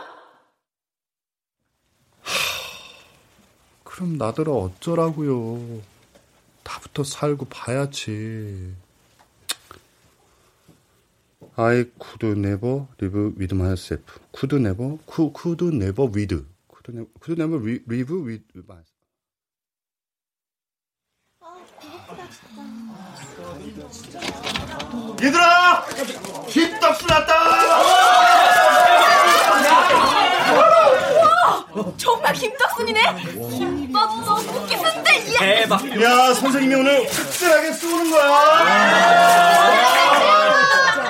[3.84, 5.82] 그럼 나더러 어쩌라고요.
[6.64, 8.74] 다부터 살고 봐야지.
[11.54, 14.18] I could never live with myself.
[14.32, 16.44] Could never, could, could never with.
[16.86, 18.94] Could never, could never li- live with myself.
[25.22, 25.84] 얘들아!
[26.48, 27.34] 힙떡수 났다!
[31.96, 33.00] 정말 김떡순이네.
[33.32, 35.34] 김밥 떡볶이 순대.
[35.34, 35.38] 야.
[35.40, 36.02] 대박.
[36.02, 38.30] 야, 선생님이 오늘 확실하게 쏘는 거야.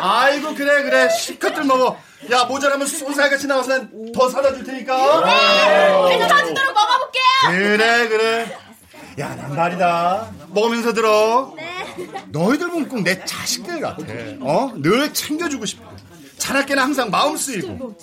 [0.01, 1.09] 아이고, 그래, 그래.
[1.11, 1.97] 실컷들 먹어.
[2.31, 4.95] 야, 모자라면 쏜살같이 나와서 난 더 사다 줄 테니까.
[6.07, 7.23] 그래도 터지도록 먹어볼게요.
[7.77, 8.59] 그래, 그래.
[9.19, 10.31] 야, 난 말이다.
[10.49, 11.55] 먹으면서 들어.
[12.29, 14.05] 너희들 보면 꼭 내 자식들 같아.
[14.41, 14.73] 어?
[14.77, 15.85] 늘 챙겨주고 싶고.
[16.47, 17.97] 자나깨나 항상 마음 쓰이고.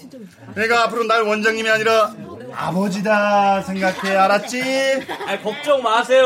[0.56, 2.14] 내가 앞으로 날 원장님이 아니라
[2.54, 4.62] 아버지다 생각해, 알았지?
[5.28, 6.26] 아, 걱정 마세요.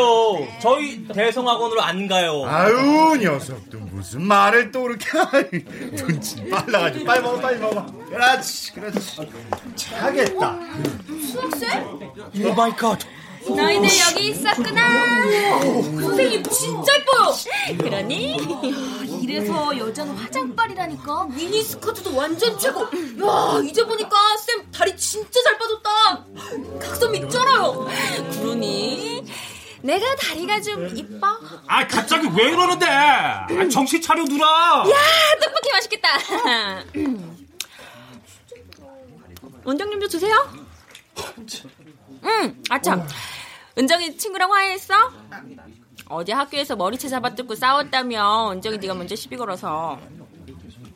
[0.59, 2.43] 저희 대성학원으로 안 가요.
[2.45, 5.63] 아유, 녀석도 무슨 말을 또 그렇게 하니.
[5.95, 7.05] 눈치 빨라가지고.
[7.05, 7.85] 빨리 먹어, 빨리 먹어.
[8.09, 9.17] 그렇지, 그렇지.
[9.75, 10.59] 차겠다.
[11.31, 11.99] 수학쌤?
[12.45, 12.97] Oh my God.
[13.55, 15.21] 너희들 여기 있었구나.
[16.01, 17.77] 선생님 진짜 예뻐요.
[17.77, 18.37] 그러니?
[19.21, 21.25] 이래서 여자는 화장빨이라니까.
[21.35, 22.81] 미니 스커트도 완전 최고.
[22.83, 26.25] 야 이제 보니까 쌤 다리 진짜 잘 빠졌다.
[26.79, 27.87] 각선미 쩔어요.
[28.41, 29.25] 그러니?
[29.81, 31.27] 내가 다리가 좀 이뻐?
[31.67, 32.85] 아 갑자기 왜 이러는데?
[32.87, 34.45] 아, 정신 차려 누나.
[34.45, 34.95] 야
[35.41, 36.09] 떡볶이 맛있겠다.
[39.63, 40.35] 원장님도 주세요.
[42.23, 43.07] 응, 아참.
[43.77, 44.93] 은정이 친구랑 화해했어?
[46.09, 49.99] 어제 학교에서 머리채 잡아뜯고 싸웠다며 은정이 네가 먼저 시비 걸어서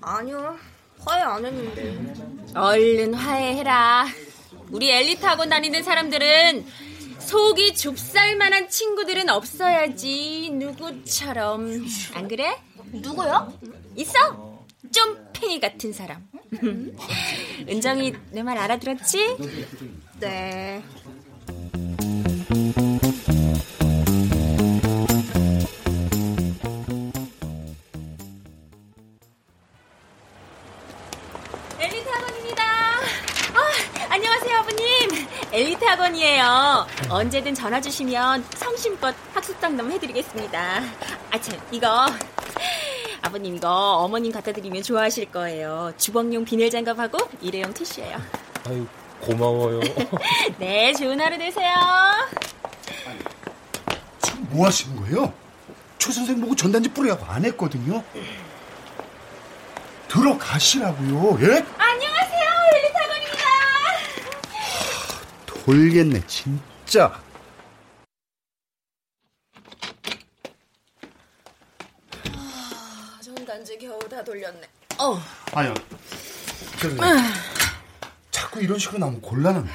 [0.01, 0.55] 아니요.
[0.99, 2.51] 화해 안 했는데.
[2.55, 4.05] 얼른 화해해라
[4.69, 6.65] 우리 엘리트 학원 다니는 사람들은
[7.19, 12.57] 속이 좁쌀만한 친구들은 없어야지 누구처럼 안 그래?
[12.91, 13.53] 누구요?
[13.95, 16.27] 있어 쫌팽이 같은 사람
[17.69, 19.37] 은정이 내 말 알아들었지?
[20.19, 20.83] 네.
[36.15, 36.87] 사원이에요.
[37.09, 40.81] 언제든 전화 주시면 성심껏 학습당담 해드리겠습니다.
[41.31, 42.05] 아참, 이거
[43.21, 45.93] 아버님 이거 어머님 갖다 드리면 좋아하실 거예요.
[45.97, 48.17] 주방용 비닐장갑하고 일회용 티슈예요.
[48.67, 48.85] 아유,
[49.21, 49.79] 고마워요.
[50.59, 51.69] 네, 좋은 하루 되세요.
[53.05, 53.19] 아니,
[54.21, 55.33] 지금 뭐 하시는 거예요?
[55.97, 58.03] 최 선생 보고 전단지 뿌리라고 안 했거든요.
[60.07, 61.37] 들어가시라고요.
[61.41, 61.65] 예?
[61.77, 62.50] 안녕하세요.
[65.65, 67.21] 돌겠네 진짜.
[73.21, 74.61] 전단지 겨우 다 돌렸네.
[74.99, 75.19] 어.
[75.53, 75.73] 아니요.
[76.79, 76.99] 최 선생.
[78.31, 79.71] 자꾸 이런 식으로 나오면 곤란한데.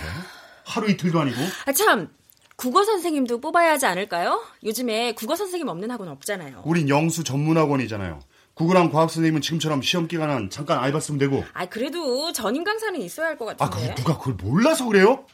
[0.65, 1.39] 하루 이틀도 아니고.
[1.67, 2.09] 아, 참.
[2.57, 4.43] 국어 선생님도 뽑아야 하지 않을까요?
[4.65, 6.63] 요즘에 국어 선생님 없는 학원 없잖아요.
[6.65, 8.21] 우린 영수 전문 학원이잖아요.
[8.55, 11.45] 국어랑 과학 선생님은 지금처럼 시험 기간은 잠깐 알바 쓰면 되고.
[11.53, 13.89] 아, 그래도 전임 강사는 있어야 할것 아, 같은데.
[13.91, 15.27] 그게 누가 그걸 몰라서 그래요?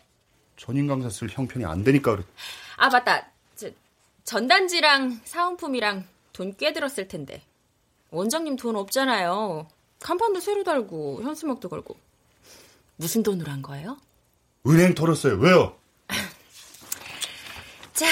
[0.57, 2.25] 전임 강사 쓸 형편이 안 되니까 그래.
[2.77, 3.29] 아, 맞다.
[3.57, 3.69] 저,
[4.25, 7.43] 전단지랑 사은품이랑 돈 꽤 들었을 텐데.
[8.11, 9.69] 원장님 돈 없잖아요.
[10.01, 11.97] 간판도 새로 달고 현수막도 걸고.
[12.97, 13.99] 무슨 돈으로 한 거예요?
[14.67, 15.35] 은행 털었어요.
[15.39, 15.77] 왜요?
[17.95, 18.07] 자,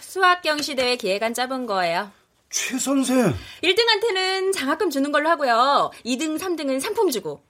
[0.00, 2.10] 수학 경시 대회 기획안 짜본 거예요.
[2.50, 3.34] 최 선생.
[3.62, 5.90] 1등한테는 장학금 주는 걸로 하고요.
[6.04, 7.42] 2등, 3등은 상품 주고.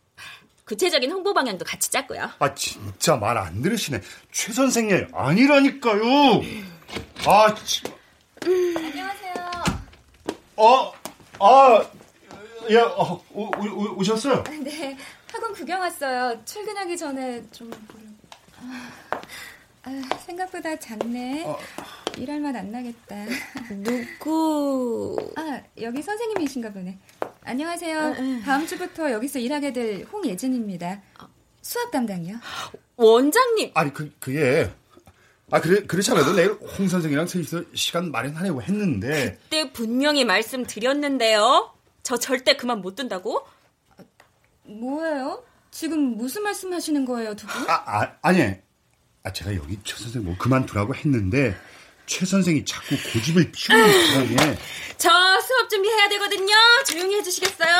[0.75, 2.31] 구체적인 홍보 방향도 같이 짰고요.
[2.39, 4.01] 아 진짜 말 안 들으시네.
[4.31, 6.03] 최 선생님 아니라니까요.
[7.27, 7.83] 아 치...
[8.45, 9.35] 안녕하세요.
[10.57, 10.93] 어,
[11.41, 11.85] 아,
[12.73, 14.45] 야, 어, 오, 오, 오셨어요?
[14.63, 14.97] 네,
[15.33, 16.41] 학원 구경 왔어요.
[16.45, 18.15] 출근하기 전에 좀 보려고.
[18.63, 19.21] 아,
[19.83, 19.91] 아,
[20.27, 21.45] 생각보다 작네.
[21.47, 21.59] 어.
[22.19, 23.17] 일할 맛 안 나겠다.
[23.83, 25.17] 누구?
[25.37, 26.99] 아, 여기 선생님이신가 보네.
[27.43, 27.99] 안녕하세요.
[27.99, 28.41] 아, 아.
[28.45, 31.01] 다음 주부터 여기서 일하게 될 홍예진입니다.
[31.63, 32.37] 수학 담당이요.
[32.97, 33.71] 원장님.
[33.75, 34.71] 아니 그 그게
[35.51, 41.73] 아 그래 그렇지 않아도 내일 홍 선생이랑 셋이서 시간 마련하려고 했는데 그때 분명히 말씀드렸는데요.
[42.03, 43.47] 저 절대 그만 못 둔다고?
[44.65, 45.43] 뭐예요?
[45.71, 47.69] 지금 무슨 말씀 하시는 거예요, 두 분?
[47.69, 48.55] 아, 아 아니
[49.23, 51.55] 아 제가 여기 최 선생 뭐 그만두라고 했는데
[52.07, 54.59] 최 선생이 자꾸 고집을 피우는 바람에
[54.97, 55.09] 저
[55.41, 56.55] 수업 준비해야 되거든요.
[56.87, 57.77] 조용히 해주시겠어요?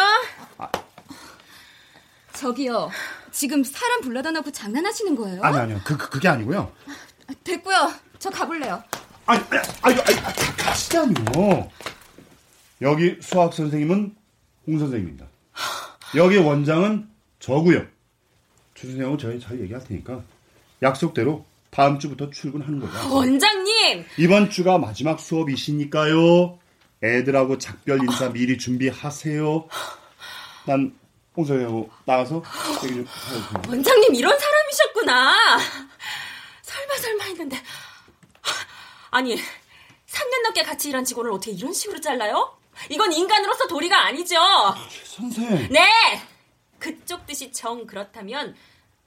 [2.35, 2.91] 저기요.
[3.33, 5.43] 지금 사람 불러다 놓고 장난하시는 거예요?
[5.43, 6.73] 아니 아니요 그, 그 그게 아니고요.
[7.45, 7.93] 됐고요.
[8.19, 8.83] 저 가볼래요.
[9.27, 9.43] 아니
[9.83, 11.71] 아니 아니 아, 가- 가시자니요.
[12.83, 14.15] 여기 수학 선생님은
[14.67, 15.27] 홍 선생님입니다.
[16.17, 17.09] 여기 원장은
[17.41, 17.87] 저고요.
[18.75, 20.23] 최 선생하고 저희 잘 얘기할 테니까
[20.83, 23.15] 약속대로 다음 주부터 출근하는 거예요.
[23.15, 24.05] 원장님!
[24.19, 26.59] 이번 주가 마지막 수업이시니까요.
[27.03, 29.69] 애들하고 작별 인사 미리 준비하세요.
[30.67, 30.95] 난
[31.37, 32.43] 홍선생하고 나가서
[32.85, 33.63] 얘기 좀 하겠습니다.
[33.69, 35.59] 원장님 이런 사람이셨구나.
[36.63, 37.63] 설마 설마 했는데.
[39.11, 42.57] 아니, 3년 넘게 같이 일한 직원을 어떻게 이런 식으로 잘라요?
[42.89, 44.37] 이건 인간으로서 도리가 아니죠.
[45.05, 45.69] 선생.
[45.71, 45.89] 네!
[46.79, 48.57] 그쪽 뜻이 정 그렇다면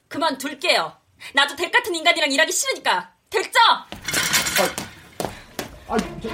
[0.08, 1.03] 그만 둘게요.
[1.34, 3.14] 나도 댁 같은 인간이랑 일하기 싫으니까.
[3.30, 3.60] 됐죠?
[5.88, 6.30] 아, 저...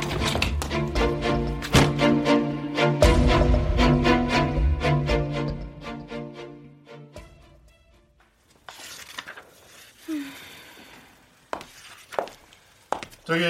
[13.25, 13.43] 저기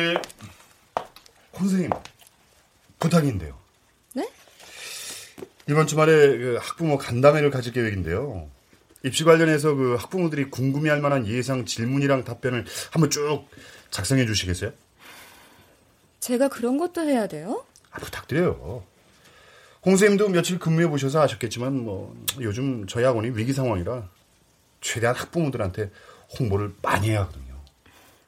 [1.54, 1.90] 홍 선생님
[3.00, 3.58] 부탁인데요.
[4.14, 4.30] 네?
[5.70, 8.50] 이번 주말에 그 학부모 간담회를 가질 계획인데요.
[9.04, 13.46] 입시 관련해서 그 학부모들이 궁금해할 만한 예상 질문이랑 답변을 한번 쭉
[13.92, 14.72] 작성해 주시겠어요?
[16.20, 17.66] 제가 그런 것도 해야 돼요?
[17.92, 18.84] 아, 부탁드려요.
[19.86, 24.10] 홍 선생님도 며칠 근무해 보셔서 아셨겠지만 뭐 요즘 저희 학원이 위기 상황이라
[24.82, 25.90] 최대한 학부모들한테
[26.38, 27.56] 홍보를 많이 해야 하거든요.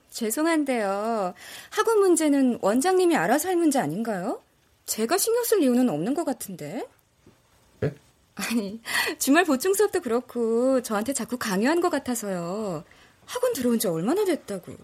[0.10, 1.34] 죄송한데요.
[1.70, 4.42] 학원 문제는 원장님이 알아서 할 문제 아닌가요?
[4.86, 6.86] 제가 신경 쓸 이유는 없는 것 같은데.
[8.40, 8.46] 네?
[8.46, 8.82] 아니,
[9.20, 12.84] 주말 보충 수업도 그렇고 저한테 자꾸 강요한 것 같아서요.
[13.26, 14.76] 학원 들어온 지 얼마나 됐다고.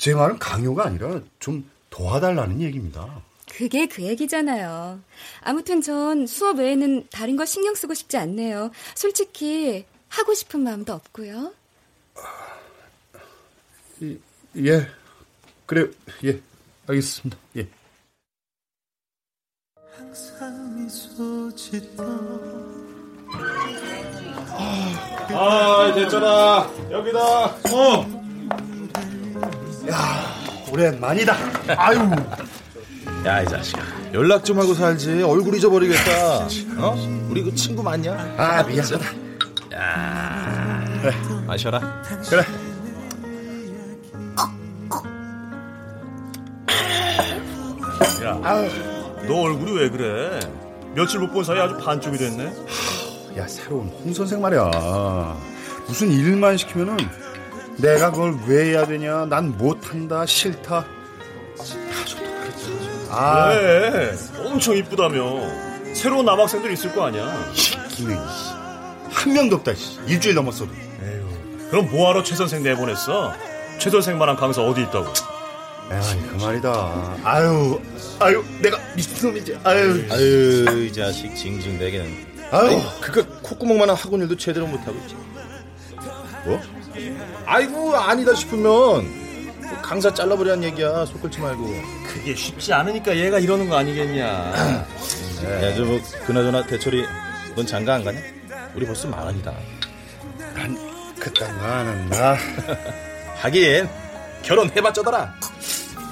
[0.00, 3.22] 제 말은 강요가 아니라 좀 도와달라는 얘기입니다.
[3.52, 4.98] 그게 그 얘기잖아요.
[5.42, 8.70] 아무튼 전 수업 외에는 다른 거 신경 쓰고 싶지 않네요.
[8.94, 11.52] 솔직히 하고 싶은 마음도 없고요.
[14.56, 14.88] 예.
[15.66, 15.90] 그래,
[16.24, 16.40] 예.
[16.86, 17.36] 알겠습니다.
[17.58, 17.68] 예.
[25.32, 26.70] 아, 됐잖아.
[26.90, 27.18] 여기다.
[27.72, 28.22] 어.
[29.90, 30.34] 야,
[30.70, 31.36] 오랜만이다.
[31.76, 31.98] 아유.
[33.24, 33.80] 야, 이 자식아.
[34.14, 35.22] 연락 좀 하고 살지.
[35.22, 36.46] 얼굴 잊어버리겠다.
[36.78, 37.26] 어?
[37.28, 38.12] 우리 그 친구 맞냐?
[38.36, 39.06] 아, 미안하다.
[39.74, 40.84] 야.
[41.00, 41.14] 그래,
[41.46, 42.02] 마셔라.
[42.28, 42.44] 그래.
[48.22, 48.38] 야,
[49.30, 50.40] 너 얼굴이 왜 그래?
[50.94, 52.52] 며칠 못 본 사이 아주 반쪽이 됐네.
[53.38, 55.36] 야, 새로운 홍 선생 말이야.
[55.86, 56.96] 무슨 일만 시키면은
[57.76, 59.26] 내가 그걸 왜 해야 되냐?
[59.26, 60.84] 난 못한다, 싫다.
[63.08, 63.48] 아.
[63.50, 64.12] 왜?
[64.44, 65.94] 엄청 이쁘다며.
[65.94, 67.32] 새로운 남학생들 있을 거 아니야.
[67.90, 68.18] 기능.
[69.10, 69.74] 한 명도 없다.
[69.74, 69.98] 씨.
[70.06, 70.70] 일주일 넘었어도.
[71.02, 71.68] 에휴.
[71.70, 73.32] 그럼 뭐하러 최 선생 내보냈어?
[73.78, 75.12] 최 선생만한 강사 어디 있다고?
[75.90, 76.00] 야,
[76.30, 77.16] 그 말이다.
[77.24, 77.80] 아유,
[78.20, 79.58] 아유, 내가 미친놈이지.
[79.64, 82.26] 아유, 아유, 이 자식 징징대기는.
[82.52, 85.16] 아유, 그니까 콧구멍만한 학원 일도 제대로 못하고 있지.
[86.44, 86.60] 뭐?
[87.44, 89.04] 아이고, 아니다 싶으면
[89.82, 91.04] 강사 잘라버리란 얘기야.
[91.06, 91.64] 속 끓지 말고.
[92.06, 94.24] 그게 쉽지 않으니까 얘가 이러는 거 아니겠냐.
[95.44, 97.04] 야, 저 뭐, 그나저나 대철이,
[97.56, 98.20] 넌 장가 안 가냐?
[98.76, 99.52] 우리 벌써 만원이다.
[100.54, 100.76] 난
[101.18, 102.36] 그딴 거 안 한다.
[103.38, 103.88] 하긴,
[104.42, 105.34] 결혼해봤자더라.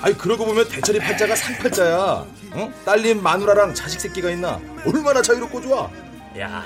[0.00, 2.26] 아이, 그러고 보면 대철이 팔자가 상팔자야.
[2.54, 2.74] 응?
[2.84, 4.60] 딸님 마누라랑 자식 새끼가 있나?
[4.86, 5.90] 얼마나 자유롭고 좋아.
[6.38, 6.64] 야,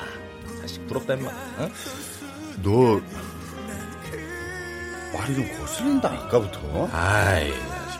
[0.60, 1.30] 자식 부럽다, 임마.
[1.60, 1.72] 응?
[2.62, 3.00] 너
[5.16, 6.88] 말이 좀 거슬린다 아까부터.
[6.92, 7.52] 아이,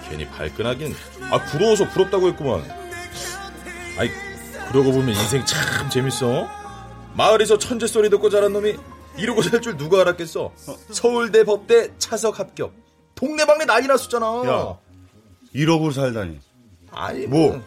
[0.09, 0.95] 괜히 발끈하긴.
[1.31, 2.63] 아, 부러워서 부럽다고 했구만.
[3.99, 4.11] 아이,
[4.71, 6.47] 그러고 보면 인생 참 재밌어.
[7.15, 8.77] 마을에서 천재 소리 듣고 자란 놈이
[9.17, 10.53] 이러고 살 줄 누가 알았겠어.
[10.91, 12.73] 서울대 법대 차석 합격.
[13.15, 14.27] 동네방네 난리 났었잖아.
[14.47, 14.77] 야,
[15.53, 16.41] 이러고 살다니.
[16.93, 17.63] 아니 뭐?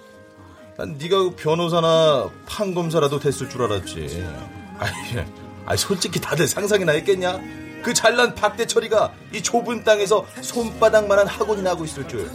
[0.78, 4.26] 난 네가 그 변호사나 판검사라도 됐을 줄 알았지.
[4.78, 4.94] 아니,
[5.66, 7.40] 아니 솔직히 다들 상상이나 했겠냐?
[7.84, 12.30] 그 잘난 박대철이가 이 좁은 땅에서 손바닥만한 학원이나 하고 있을 줄.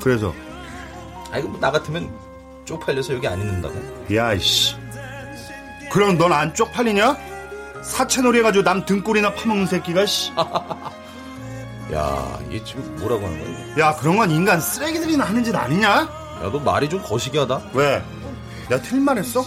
[0.00, 0.34] 그래서
[1.30, 2.10] 아이고 뭐 나 같으면
[2.64, 3.74] 쪽팔려서 여기 안 있는다고.
[4.14, 4.74] 야, 이씨.
[5.90, 7.16] 그럼 넌 안 쪽팔리냐?
[7.82, 10.30] 사채놀이 해가지고 남 등골이나 파먹는 새끼가, 씨.
[11.92, 13.86] 야, 얘 지금 뭐라고 하는 거야?
[13.88, 15.88] 야, 그런 건 인간 쓰레기들이나 하는 짓 아니냐?
[15.88, 16.08] 야,
[16.40, 17.60] 너 말이 좀 거시기하다.
[17.72, 18.02] 왜?
[18.68, 19.44] 내가 말 했어?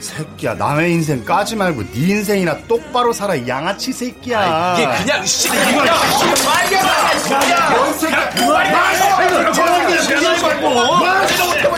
[0.00, 4.40] 새끼야, 남의 인생 까지 말고 네 인생이나 똑바로 살아, 이 양아치 새끼야.
[4.40, 8.72] 아, 이게 그냥 씨, 이거 말이야, 야, 야, 뭔 새끼야, 그 말이야.
[8.78, 9.52] 말이야.
[9.52, 10.68] 저 새끼야, 지나가지 그러지 말고.
[10.70, 10.70] 말고.
[10.70, 10.98] 뭐?
[11.00, 11.46] 지나가지 너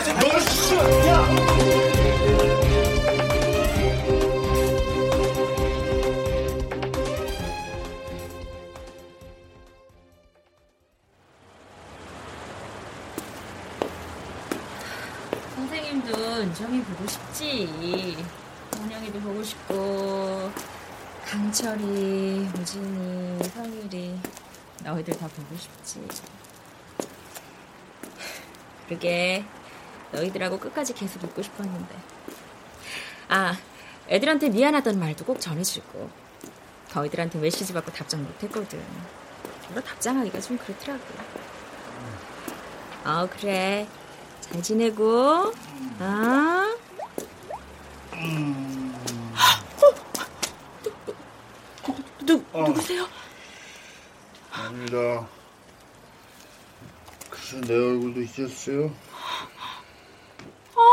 [16.71, 18.17] 은정이 보고 싶지.
[18.79, 20.49] 원영이도 보고 싶고,
[21.25, 24.17] 강철이, 우진이, 성일이,
[24.83, 26.07] 너희들 다 보고 싶지.
[28.87, 29.43] 그러게,
[30.13, 31.95] 너희들하고 끝까지 계속 있고 싶었는데.
[33.27, 33.57] 아,
[34.09, 36.09] 애들한테 미안하다는 말도 꼭 전해주고.
[36.93, 38.81] 너희들한테 메시지 받고 답장 못했거든.
[39.67, 41.03] 별로 답장하기가 좀 그렇더라고.
[43.03, 43.87] 어, 그래.
[44.41, 45.53] 잘 지내고,
[45.99, 46.75] 아?
[52.25, 53.07] 누, 누구세요?
[54.51, 55.27] 아닙니다.
[57.29, 58.93] 그래서 내 얼굴도 잊었어요?
[60.75, 60.87] 아,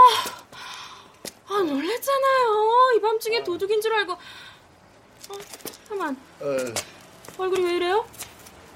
[1.48, 2.92] 아, 놀랬잖아요.
[2.96, 4.12] 이 밤중에 도둑인 줄 알고.
[4.12, 4.18] 어,
[5.86, 6.16] 잠깐만.
[6.42, 6.74] 에,
[7.36, 8.06] 얼굴이 왜 이래요?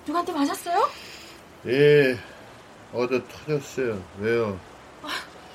[0.06, 0.90] 누구한테 맞았어요?
[1.66, 2.18] 예,
[2.92, 4.02] 어제 터졌어요.
[4.18, 4.58] 왜요?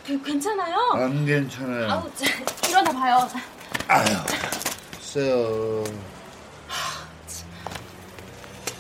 [0.08, 0.78] 그, 괜찮아요?
[0.94, 1.92] 안 괜찮아요.
[1.92, 2.26] 아우, 자,
[2.70, 3.30] 일어나 봐요.
[3.90, 4.06] 아유,
[4.94, 5.84] 글쎄요.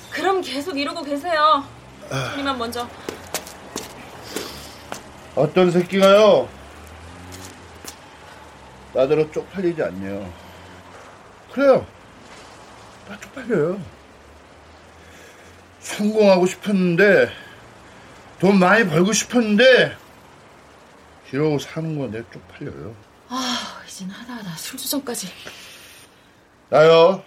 [0.09, 1.65] 그럼 계속 이러고 계세요.
[2.39, 2.87] 이만 먼저.
[5.35, 6.47] 어떤 새끼가요?
[8.93, 10.33] 나대로 쪽팔리지 않네요.
[11.51, 11.85] 그래요.
[13.09, 13.81] 나 쪽팔려요.
[15.81, 17.29] 성공하고 싶었는데,
[18.39, 20.06] 돈 많이 벌고 싶었는데,
[21.31, 22.95] 이러고 사는 건내 쪽팔려요.
[23.29, 25.27] 아, 이젠 하다하다 술주정까지.
[26.69, 27.23] 나요.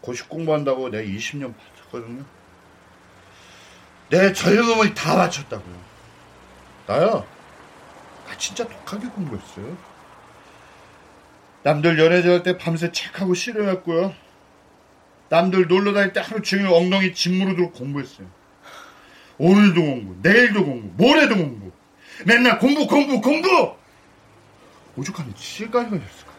[0.00, 2.24] 고시 공부한다고 내 20년 바쳤거든요.
[4.10, 5.76] 내 젊음을 다 바쳤다고요.
[6.86, 7.26] 나요.
[8.26, 9.76] 나 진짜 독하게 공부했어요.
[11.62, 14.14] 남들 연애 잘할 때 밤새 책하고 씨름했고요.
[15.28, 18.28] 남들 놀러 다닐 때 하루 종일 엉덩이 짓무르 도록 공부했어요.
[19.38, 21.72] 오늘도 공부, 내일도 공부, 모레도 공부.
[22.24, 23.74] 맨날 공부, 공부, 공부!
[24.96, 26.32] 오죽하면 실가이가 됐을까?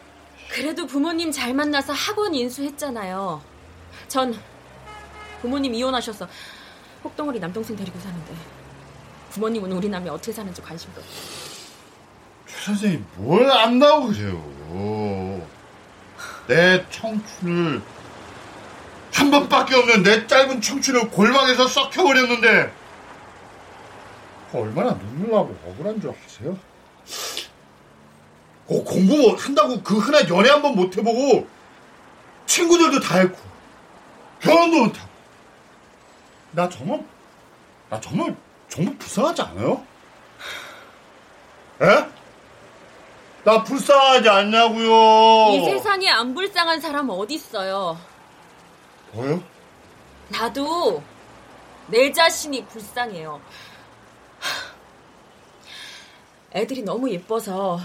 [0.50, 3.42] 그래도 부모님 잘 만나서 학원 인수했잖아요.
[4.08, 4.38] 전
[5.42, 6.26] 부모님 이혼하셔서
[7.04, 8.32] 혹덩어리 남동생 데리고 사는데
[9.30, 11.12] 부모님은 우리 남이 어떻게 사는지 관심도 없고.
[12.46, 15.46] 최 선생님 뭘 안다고 그래요.
[16.48, 17.82] 내 청춘을
[19.12, 22.72] 한 번밖에 없는 내 짧은 청춘을 골방에서 썩혀버렸는데
[24.52, 26.56] 얼마나 눈물 나고 억울한 줄 아세요?
[28.68, 31.46] 어, 공부 한다고 그 흔한 연애 한 번 못 해보고
[32.46, 33.38] 친구들도 다 했고
[34.40, 35.08] 결혼도 못하고
[36.52, 37.04] 나 정말
[37.90, 38.36] 나 정말
[38.68, 39.82] 정말 불쌍하지 않아요?
[41.82, 42.06] 에?
[43.44, 45.52] 나 불쌍하지 않냐고요?
[45.54, 47.98] 이 세상에 안 불쌍한 사람 어디 있어요?
[49.12, 49.42] 뭐요?
[50.28, 51.02] 나도
[51.86, 53.40] 내 자신이 불쌍해요.
[56.52, 57.80] 애들이 너무 예뻐서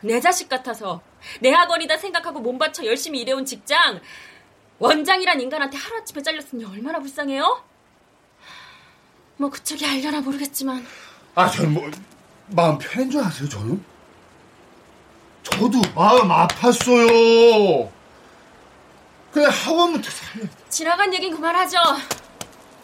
[0.00, 1.00] 내 자식 같아서
[1.40, 4.00] 내 학원이다 생각하고 몸 바쳐 열심히 일해온 직장
[4.78, 7.62] 원장이란 인간한테 하루아침에 잘렸으니 얼마나 불쌍해요?
[9.36, 10.86] 뭐 그쪽이 알려나 모르겠지만
[11.34, 11.90] 아, 저는 뭐
[12.48, 13.84] 마음 편한 줄 아세요, 저는?
[15.44, 17.88] 저도 마음 아팠어요.
[19.32, 20.46] 그냥 학원부터 살려.
[20.68, 21.78] 지나간 얘긴 그만하죠.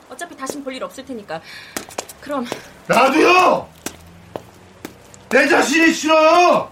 [0.09, 1.41] 어차피 다신 볼 일 없을 테니까.
[2.21, 2.47] 그럼
[2.87, 3.69] 나도요!
[5.35, 6.71] 내 자신이 싫어요!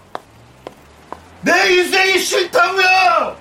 [1.41, 3.35] 내 인생이 싫다고요!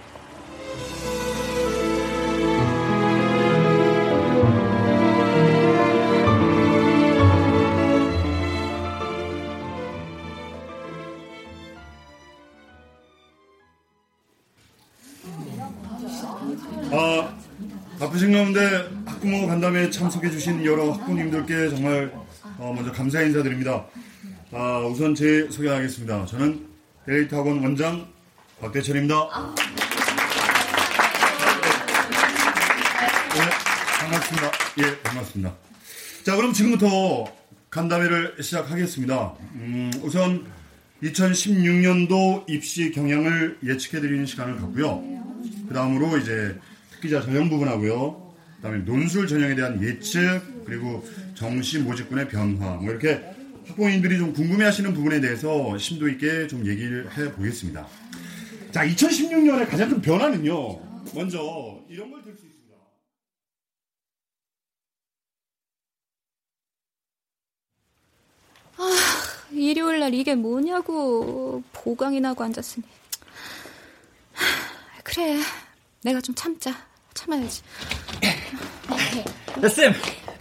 [16.91, 17.37] 아,
[18.01, 22.13] 바쁘신 가운데 학부모 간담회에 참석해주신 여러 학부님들께 정말
[22.59, 23.87] 어, 먼저 감사 인사드립니다.
[24.55, 26.27] 아, 우선 제 소개하겠습니다.
[26.27, 26.67] 저는
[27.07, 28.07] 데이트 학원 원장
[28.61, 29.15] 박대철입니다.
[33.33, 33.41] 네,
[33.99, 34.51] 반갑습니다.
[34.79, 35.55] 예, 반갑습니다.
[36.25, 37.33] 자, 그럼 지금부터
[37.71, 39.35] 간담회를 시작하겠습니다.
[39.55, 40.45] 음, 우선
[41.03, 45.03] 2016년도 입시 경향을 예측해드리는 시간을 갖고요.
[45.67, 46.59] 그 다음으로 이제
[46.91, 48.35] 특기자 전형 부분하고요.
[48.57, 53.33] 그 다음에 논술 전형에 대한 예측, 그리고 정시 모집군의 변화, 뭐 이렇게
[53.67, 57.87] 학부모님들이 좀 궁금해 하시는 부분에 대해서 심도 있게 좀 얘기를 해 보겠습니다.
[58.73, 60.81] 자, 2016년의 가장 큰 변화는요.
[61.15, 62.77] 먼저 이런 걸 들 수 있습니다.
[68.79, 68.91] 아,
[69.53, 71.63] 일요일 날 이게 뭐냐고.
[71.73, 72.85] 보강이 나고 앉았으니.
[74.33, 75.39] 하, 그래.
[76.03, 76.75] 내가 좀 참자.
[77.15, 77.63] 참아야지.
[79.61, 79.93] 네, 쌤,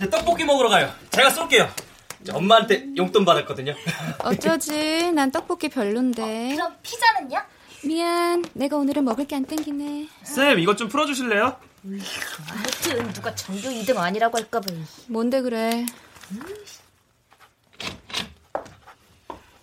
[0.09, 0.91] 떡볶이 먹으러 가요.
[1.11, 1.69] 제가 쏠게요.
[2.23, 3.73] 저 엄마한테 용돈 받았거든요.
[4.23, 5.11] 어쩌지?
[5.11, 6.55] 난 떡볶이 별론데.
[6.55, 7.39] 그럼 피자는요?
[7.83, 8.43] 미안.
[8.53, 10.07] 내가 오늘은 먹을 게 안 땡기네.
[10.23, 11.57] 쌤, 이것 좀 풀어주실래요?
[11.83, 14.67] 아무튼 누가 전교 2등 아니라고 할까봐.
[15.07, 15.85] 뭔데 그래?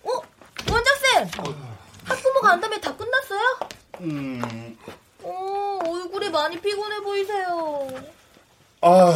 [0.03, 0.09] 어?
[0.69, 1.29] 원장쌤!
[2.03, 3.39] 학부모 간담회 다 끝났어요?
[4.01, 4.77] 음,
[5.23, 7.87] 어, 얼굴이 많이 피곤해 보이세요.
[8.81, 9.13] 아휴,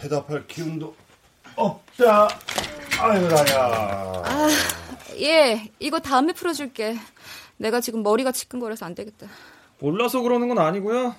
[0.00, 0.94] 대답할 기운도
[1.58, 2.28] 없다.
[3.00, 4.22] 아유, 나야.
[4.24, 4.48] 아,
[5.18, 5.70] 예.
[5.78, 6.96] 이거 다음에 풀어줄게.
[7.56, 9.26] 내가 지금 머리가 지끈거려서 안 되겠다.
[9.80, 11.14] 몰라서 그러는 건 아니고요.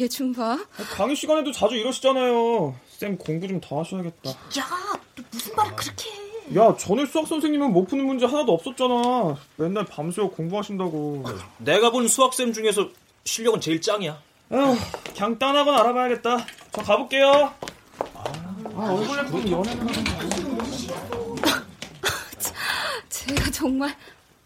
[0.00, 0.58] 얘좀 봐.
[0.94, 2.74] 강의 시간에도 자주 이러시잖아요.
[2.88, 4.30] 쌤 공부 좀 더 하셔야겠다.
[4.30, 4.34] 야,
[5.16, 6.56] 너 무슨 말을 그렇게 해?
[6.56, 9.36] 야, 전에 수학 선생님은 못 푸는 문제 하나도 없었잖아.
[9.56, 11.24] 맨날 밤새워 공부하신다고.
[11.58, 12.88] 내가 본 수학쌤 중에서
[13.24, 14.20] 실력은 제일 짱이야.
[14.50, 14.76] 아휴,
[15.14, 16.44] 그냥 딴 학원 알아봐야겠다.
[16.72, 17.52] 저 가볼게요.
[18.74, 19.86] 아, 얼굴 예쁜 연애는
[23.08, 23.90] 제가 정말.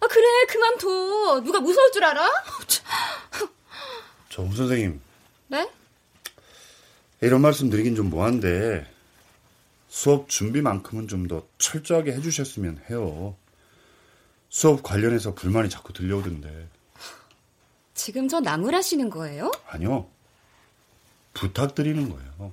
[0.01, 0.27] 아, 그래.
[0.49, 1.41] 그만둬.
[1.45, 2.29] 누가 무서울 줄 알아?
[4.29, 5.01] 정 선생님,
[5.49, 5.71] 네?
[7.23, 8.87] 이런 말씀 드리긴 좀 뭐한데
[9.89, 13.35] 수업 준비만큼은 좀 더 철저하게 해주셨으면 해요.
[14.51, 16.69] 수업 관련해서 불만이 자꾸 들려오던데.
[17.95, 19.51] 지금 저 나무라시는 거예요?
[19.69, 20.07] 아니요.
[21.33, 22.53] 부탁드리는 거예요.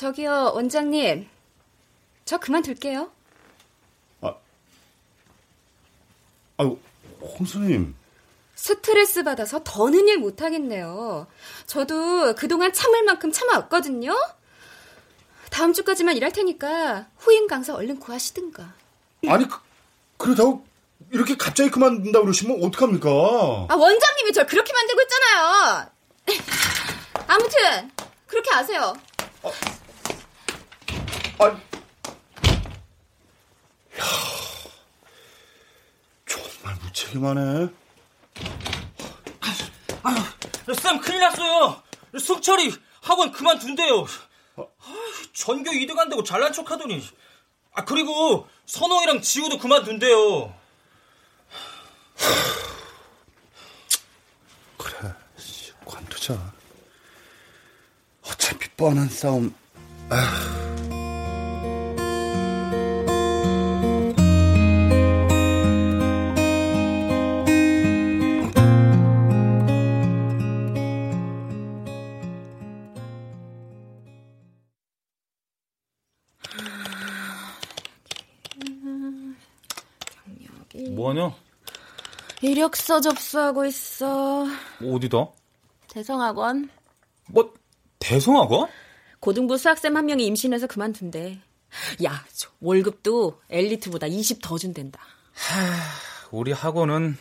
[0.00, 1.28] 저기요, 원장님.
[2.24, 3.10] 저 그만둘게요.
[6.56, 6.78] 아유,
[7.20, 7.94] 홍 선생님.
[8.54, 11.26] 스트레스 받아서 더는 일 못하겠네요.
[11.66, 14.16] 저도 그동안 참을 만큼 참아왔거든요.
[15.50, 18.72] 다음 주까지만 일할 테니까 후임 강사 얼른 구하시든가.
[19.28, 19.58] 아니, 그,
[20.16, 20.64] 그러다고
[21.10, 23.08] 이렇게 갑자기 그만둔다 그러시면 어떡합니까?
[23.68, 25.90] 아, 원장님이 절 그렇게 만들고 있잖아요.
[27.28, 27.90] 아무튼
[28.26, 28.94] 그렇게 아세요.
[29.42, 29.50] 아,
[36.26, 37.68] 정말 무책임하네.
[40.02, 40.16] 아유,
[40.74, 41.82] 쌤 큰일 났어요.
[42.18, 44.04] 승철이 학원 그만둔대요.
[44.56, 44.66] 아,
[45.32, 47.02] 전교 2등 한다고 잘난 척 하더니.
[47.72, 50.54] 아 그리고 선홍이랑 지우도 그만둔대요.
[54.76, 56.52] 그래, 씨, 관두자.
[58.22, 59.54] 어차피 뻔한 싸움.
[60.10, 60.59] 아휴.
[82.50, 84.44] 이력서 접수하고 있어.
[84.82, 85.28] 어디다?
[85.88, 86.68] 대성학원.
[87.28, 87.54] 뭐
[88.00, 88.68] 대성학원?
[89.20, 91.38] 고등부 수학쌤 한 명이 임신해서 그만둔대.
[92.04, 95.00] 야, 저 월급도 엘리트보다 20 더 준댄다.
[96.32, 97.16] 우리 학원은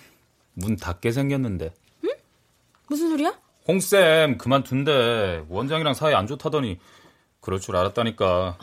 [0.53, 1.73] 문 닫게 생겼는데.
[2.88, 3.39] 무슨 소리야?
[3.67, 5.45] 홍쌤 그만둔대.
[5.47, 6.80] 원장이랑 사이 안 좋다더니
[7.39, 8.57] 그럴 줄 알았다니까.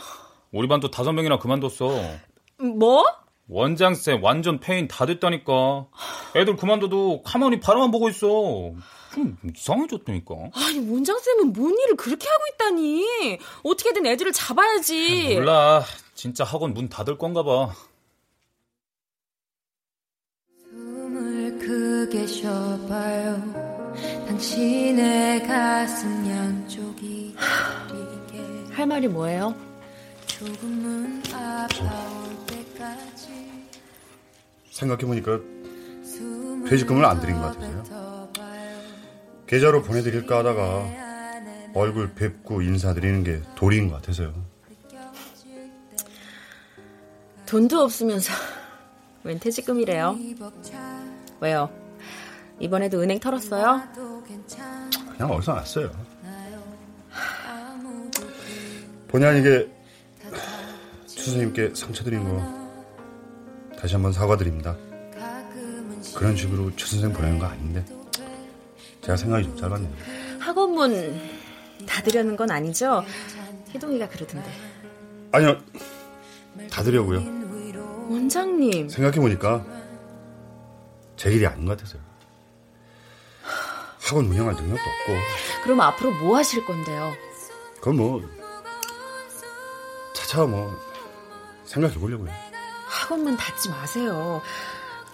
[0.51, 2.19] 우리 반도 다섯 명이나 그만뒀어.
[2.59, 3.05] 뭐?
[3.49, 5.87] 원장쌤 완전 폐인 다 됐다니까.
[6.35, 8.27] 애들 그만둬도 가만히 바라만 보고 있어.
[9.15, 10.35] 좀 이상해졌다니까.
[10.53, 13.39] 아니, 원장쌤은 뭔 일을 그렇게 하고 있다니.
[13.63, 15.35] 어떻게든 애들을 잡아야지.
[15.35, 15.85] 몰라.
[16.15, 17.73] 진짜 학원 문 닫을 건가 봐.
[20.71, 23.95] 숨을 크게 쉬어봐요
[24.27, 27.35] 당신의 가슴 양쪽이
[28.73, 29.55] 할 말이 뭐예요?
[30.27, 33.16] 조금은 아파올 때까지
[34.77, 35.41] 생각해보니까
[36.69, 38.29] 퇴직금을 안 드린 것 같아서요.
[39.47, 44.35] 계좌로 보내드릴까 하다가 얼굴 뵙고 인사드리는 게 도리인 것 같아서요.
[47.47, 48.33] 돈도 없으면서
[49.25, 50.17] 웬 퇴직금이래요?
[51.41, 51.71] 왜요?
[52.59, 53.83] 이번에도 은행 털었어요?
[55.17, 55.91] 그냥 어디서 났어요.
[59.09, 59.71] 본의 아니게
[61.07, 62.66] 추수님께 상처 드린 거
[63.79, 64.77] 다시 한번 사과드립니다.
[66.15, 67.85] 그런 식으로 추 선생 보내는 거 아닌데
[69.03, 69.93] 제가 생각이 좀 짧았네요.
[70.41, 71.21] 학원문
[71.87, 73.05] 닫으려는 건 아니죠?
[73.69, 74.51] 희동이가 그러던데.
[75.33, 75.59] 아니요,
[76.71, 77.19] 닫으려고요.
[78.09, 78.89] 원장님.
[78.89, 79.65] 생각해 보니까
[81.17, 82.01] 제 일이 아닌 것 같아서요.
[84.01, 85.13] 학원 운영할 능력도 없고
[85.65, 87.13] 그럼 앞으로 뭐 하실 건데요?
[87.77, 88.23] 그건 뭐
[90.15, 90.73] 차차 뭐
[91.65, 92.31] 생각해 보려고요.
[92.97, 94.43] 학원문 닫지 마세요.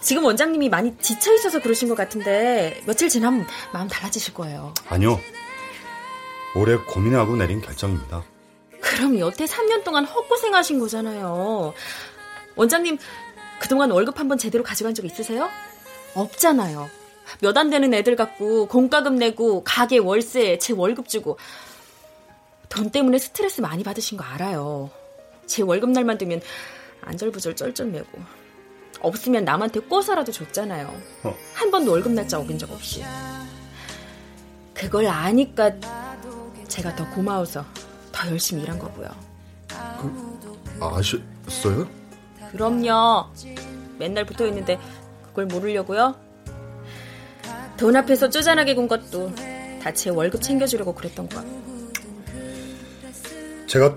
[0.01, 4.73] 지금 원장님이 많이 지쳐 있어서 그러신 것 같은데 며칠 지나면 마음 달라지실 거예요.
[4.89, 5.19] 아니요.
[6.55, 8.25] 오래 고민하고 내린 결정입니다.
[8.81, 11.73] 그럼 여태 3년 동안 헛고생하신 거잖아요.
[12.57, 12.99] 원장님
[13.61, 15.49] 그동안 월급 한번 제대로 가져간 적 있으세요?
[16.15, 16.91] 없잖아요.
[17.41, 21.39] 몇 안 되는 애들 갖고 공과금 내고 가게 월세 제 월급 주고
[22.69, 24.91] 돈 때문에 스트레스 많이 받으신 거 알아요.
[25.47, 26.41] 제 월급날만 되면
[27.03, 28.19] 안절부절 쩔쩔매고
[29.01, 30.95] 없으면 남한테 꿔서라도 줬잖아요.
[31.25, 31.37] 어.
[31.55, 33.03] 한 번도 월급 날짜 어긴 적 없이.
[34.75, 35.71] 그걸 아니까
[36.69, 37.65] 제가 더 고마워서
[38.13, 39.09] 더 열심히 일한 거고요.
[40.81, 41.89] 아셨어요?
[42.53, 43.27] 그럼요.
[43.99, 44.79] 맨날 붙어 있는데
[45.27, 46.15] 그걸 모르려고요?
[47.77, 49.33] 돈 앞에서 쪼잔하게 군 것도
[49.83, 51.45] 다 제 월급 챙겨주려고 그랬던 거야.
[53.67, 53.97] 제가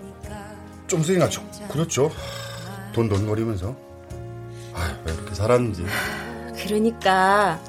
[0.87, 1.03] 좀
[1.67, 2.09] 그렇죠.
[2.95, 3.75] 돈 돈 거리면서
[4.73, 5.85] 아, 왜 이렇게 살았는지.
[6.63, 7.59] 그러니까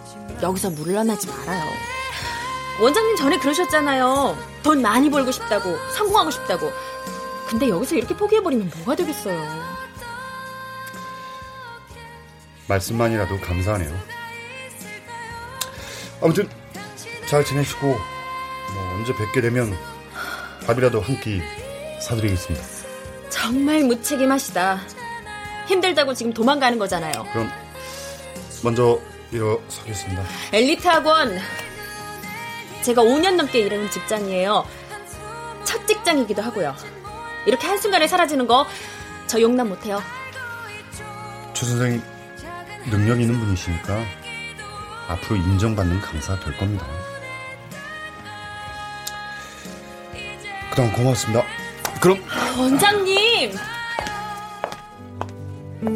[0.40, 1.64] 여기서 물러나지 말아요.
[2.80, 4.36] 원장님 전에 그러셨잖아요.
[4.62, 6.70] 돈 많이 벌고 싶다고, 성공하고 싶다고.
[7.48, 9.40] 근데 여기서 이렇게 포기해버리면 뭐가 되겠어요.
[12.68, 13.96] 말씀만이라도 감사하네요.
[16.22, 16.48] 아무튼
[17.26, 19.72] 잘 지내시고 뭐 언제 뵙게 되면
[20.66, 21.40] 밥이라도 한 끼
[22.00, 22.64] 사드리겠습니다.
[23.30, 24.80] 정말 무책임하시다.
[25.66, 27.24] 힘들다고 지금 도망가는 거잖아요.
[27.32, 27.50] 그럼
[28.62, 28.98] 먼저
[29.32, 30.22] 일어서겠습니다.
[30.52, 31.38] 엘리트 학원.
[32.82, 34.66] 제가 5년 넘게 일하는 직장이에요.
[35.64, 36.74] 첫 직장이기도 하고요.
[37.46, 38.66] 이렇게 한순간에 사라지는 거
[39.26, 40.00] 저 용납 못해요.
[41.52, 42.00] 최 선생
[42.88, 44.04] 능력 있는 분이시니까
[45.08, 46.86] 앞으로 인정받는 강사 될 겁니다.
[50.70, 51.42] 그동안 고맙습니다.
[52.00, 52.22] 그럼
[52.58, 53.56] 원장님!
[55.86, 55.92] 네.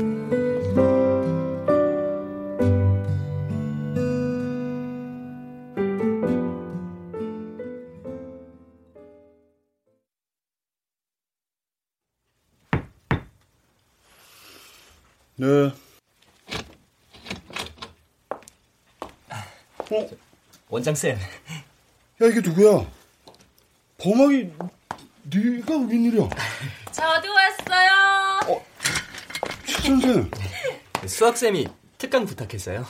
[19.91, 20.09] 어?
[20.68, 21.16] 원장 쌤.
[21.16, 22.86] 야 이게 누구야?
[23.99, 24.53] 범학이
[25.24, 26.28] 네가 웬일이야?
[26.93, 27.60] 저도 왔어요.
[29.91, 30.30] 최 선생.
[31.05, 31.66] 수학쌤이
[31.99, 32.86] 특강 부탁했어요.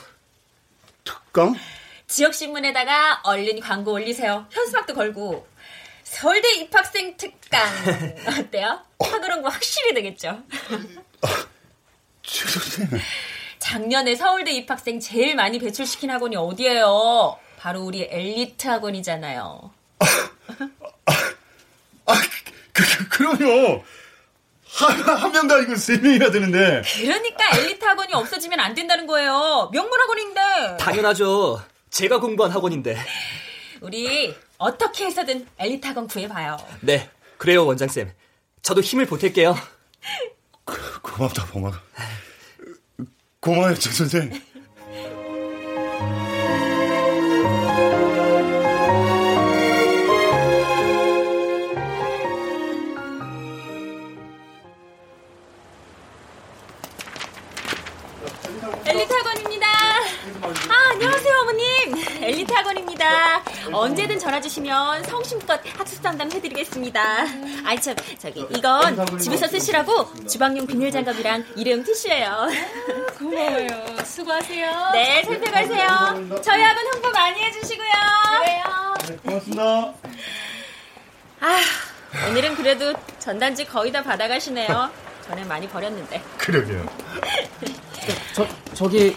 [1.03, 1.55] 특강?
[2.05, 4.45] 지역신문에다가 얼른 광고 올리세요.
[4.51, 5.47] 현수막도 걸고.
[6.03, 7.59] 서울대 입학생 특강.
[8.39, 8.81] 어때요?
[8.99, 10.43] 학으로 확실히 되겠죠?
[12.21, 12.87] 최 선생.
[13.57, 17.39] 작년에 서울대 입학생 제일 많이 배출시킨 학원이 어디예요?
[17.57, 19.71] 바로 우리 엘리트 학원이잖아요.
[22.73, 23.83] 그, 그, 그럼요.
[24.73, 26.81] 한, 한 명도 아니고 세 명이나 되는데.
[26.97, 29.69] 그러니까 엘리트 학원이 없어지면 안 된다는 거예요.
[29.71, 30.77] 명문 학원인데.
[30.79, 31.61] 당연하죠.
[31.89, 32.97] 제가 공부한 학원인데.
[33.81, 36.57] 우리 어떻게 해서든 엘리트 학원 구해봐요.
[36.81, 38.11] 네, 그래요 원장 쌤.
[38.61, 39.55] 저도 힘을 보탤게요.
[41.01, 41.81] 고맙다 범학.
[43.39, 44.41] 고마워요 최 선생.
[63.05, 63.41] 학원입니다.
[63.73, 67.01] 언제든 전화 주시면 성심껏 학습 상담 해드리겠습니다.
[67.65, 72.47] 아이, 참, 저기, 이건 집에서 쓰시라고 주방용 비닐 장갑이랑 일회용 티슈예요.
[73.17, 73.97] 고마워요.
[74.05, 74.89] 수고하세요.
[74.93, 76.41] 네, 살펴가세요.
[76.41, 77.91] 저희 학원 홍보 많이 해주시고요.
[78.39, 78.63] 그래요.
[79.07, 79.93] 네, 고맙습니다.
[81.41, 81.59] 아,
[82.29, 84.89] 오늘은 그래도 전단지 거의 다 받아가시네요.
[85.27, 86.21] 전에 많이 버렸는데.
[86.37, 86.85] 그러게요.
[88.33, 89.15] 저, 저기,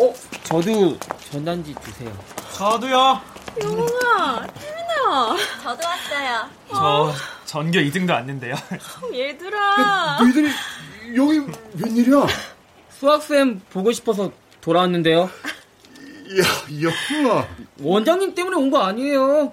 [0.00, 0.98] 어, 저도
[1.30, 2.37] 전단지 주세요.
[2.58, 3.20] 저도요.
[3.62, 5.36] 용아, 태민아.
[5.62, 6.50] 저도 왔어요.
[6.68, 8.56] 저 전교 2등도 왔는데요.
[9.14, 10.18] 얘들아.
[10.20, 10.50] 너희들이
[11.16, 11.40] 여기
[11.74, 12.26] 웬일이야?
[12.98, 15.22] 수학쌤 보고 싶어서 돌아왔는데요.
[15.22, 16.82] 야,
[17.22, 17.46] 영아.
[17.80, 19.52] 원장님 때문에 온 거 아니에요.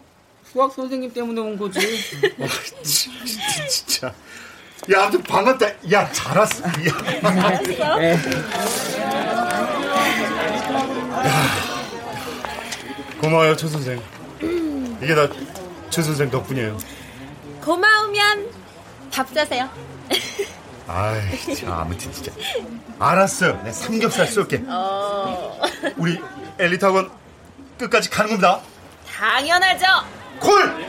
[0.52, 1.80] 수학 선생님 때문에 온 거지.
[2.40, 2.48] 와,
[2.82, 4.08] 진짜, 진짜.
[4.94, 5.68] 야, 아무튼 반갑다.
[5.92, 6.64] 야, 잘 왔어.
[6.66, 6.72] 야.
[8.00, 8.20] 네.
[13.26, 14.00] 고마워요, 최 선생.
[15.02, 15.28] 이게 다
[15.90, 16.78] 최 선생 덕분이에요.
[17.64, 18.52] 고마우면
[19.14, 19.70] 밥 사세요.
[20.88, 22.32] 아이, 참, 아무튼 진짜.
[23.00, 23.54] 알았어.
[23.64, 24.64] 내가 삼겹살 쏠게.
[24.68, 25.58] 어,
[25.96, 26.20] 우리
[26.60, 27.10] 엘리트 학원
[27.80, 28.60] 끝까지 가는 겁니다.
[29.18, 29.86] 당연하죠.
[30.40, 30.88] 콜!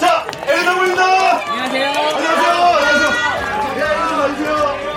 [0.00, 1.04] 자, 엘리트 학원입니다!
[1.52, 1.88] 안녕하세요.
[1.88, 2.64] 안녕하세요.
[2.64, 3.80] 안녕하세요.
[3.80, 4.91] 야, 이리 좀 와주세요.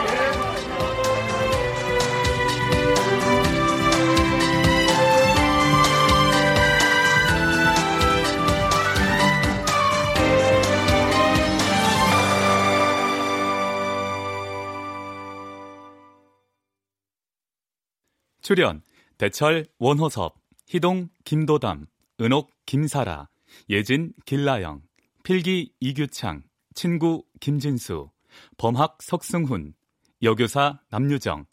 [18.46, 18.84] 출연
[19.18, 20.36] 대철 원호섭,
[20.68, 21.88] 희동 김도담,
[22.22, 23.28] 은옥 김사라,
[23.72, 24.84] 예진 길라영,
[25.24, 26.44] 필기 이규창,
[26.76, 28.12] 친구 김진수,
[28.58, 29.74] 범학 석승훈,
[30.22, 31.48] 여교사 남유정,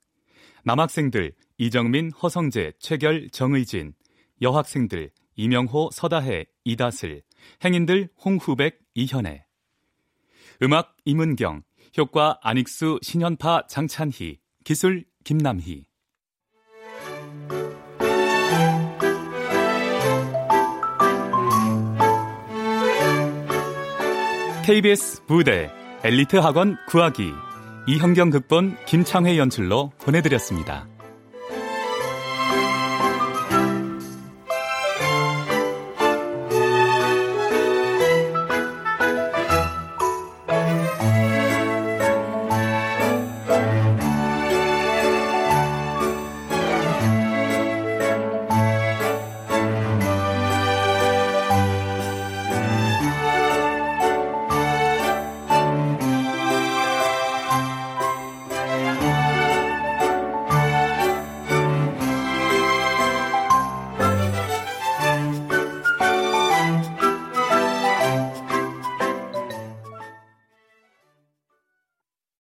[0.65, 3.95] 남학생들 이정민 허성재 최결 정의진,
[4.43, 7.23] 여학생들 이명호 서다혜 이다슬,
[7.65, 9.47] 행인들 홍후백 이현애.
[10.63, 11.63] 음악 임은경,
[11.97, 15.92] 효과 안익수 신현파 장찬희, 기술 김남희.
[24.63, 25.71] KBS 무대
[26.05, 27.33] 엘리트 학원 구하기
[27.89, 30.87] 이형경 극본 김창회 연출로 보내드렸습니다.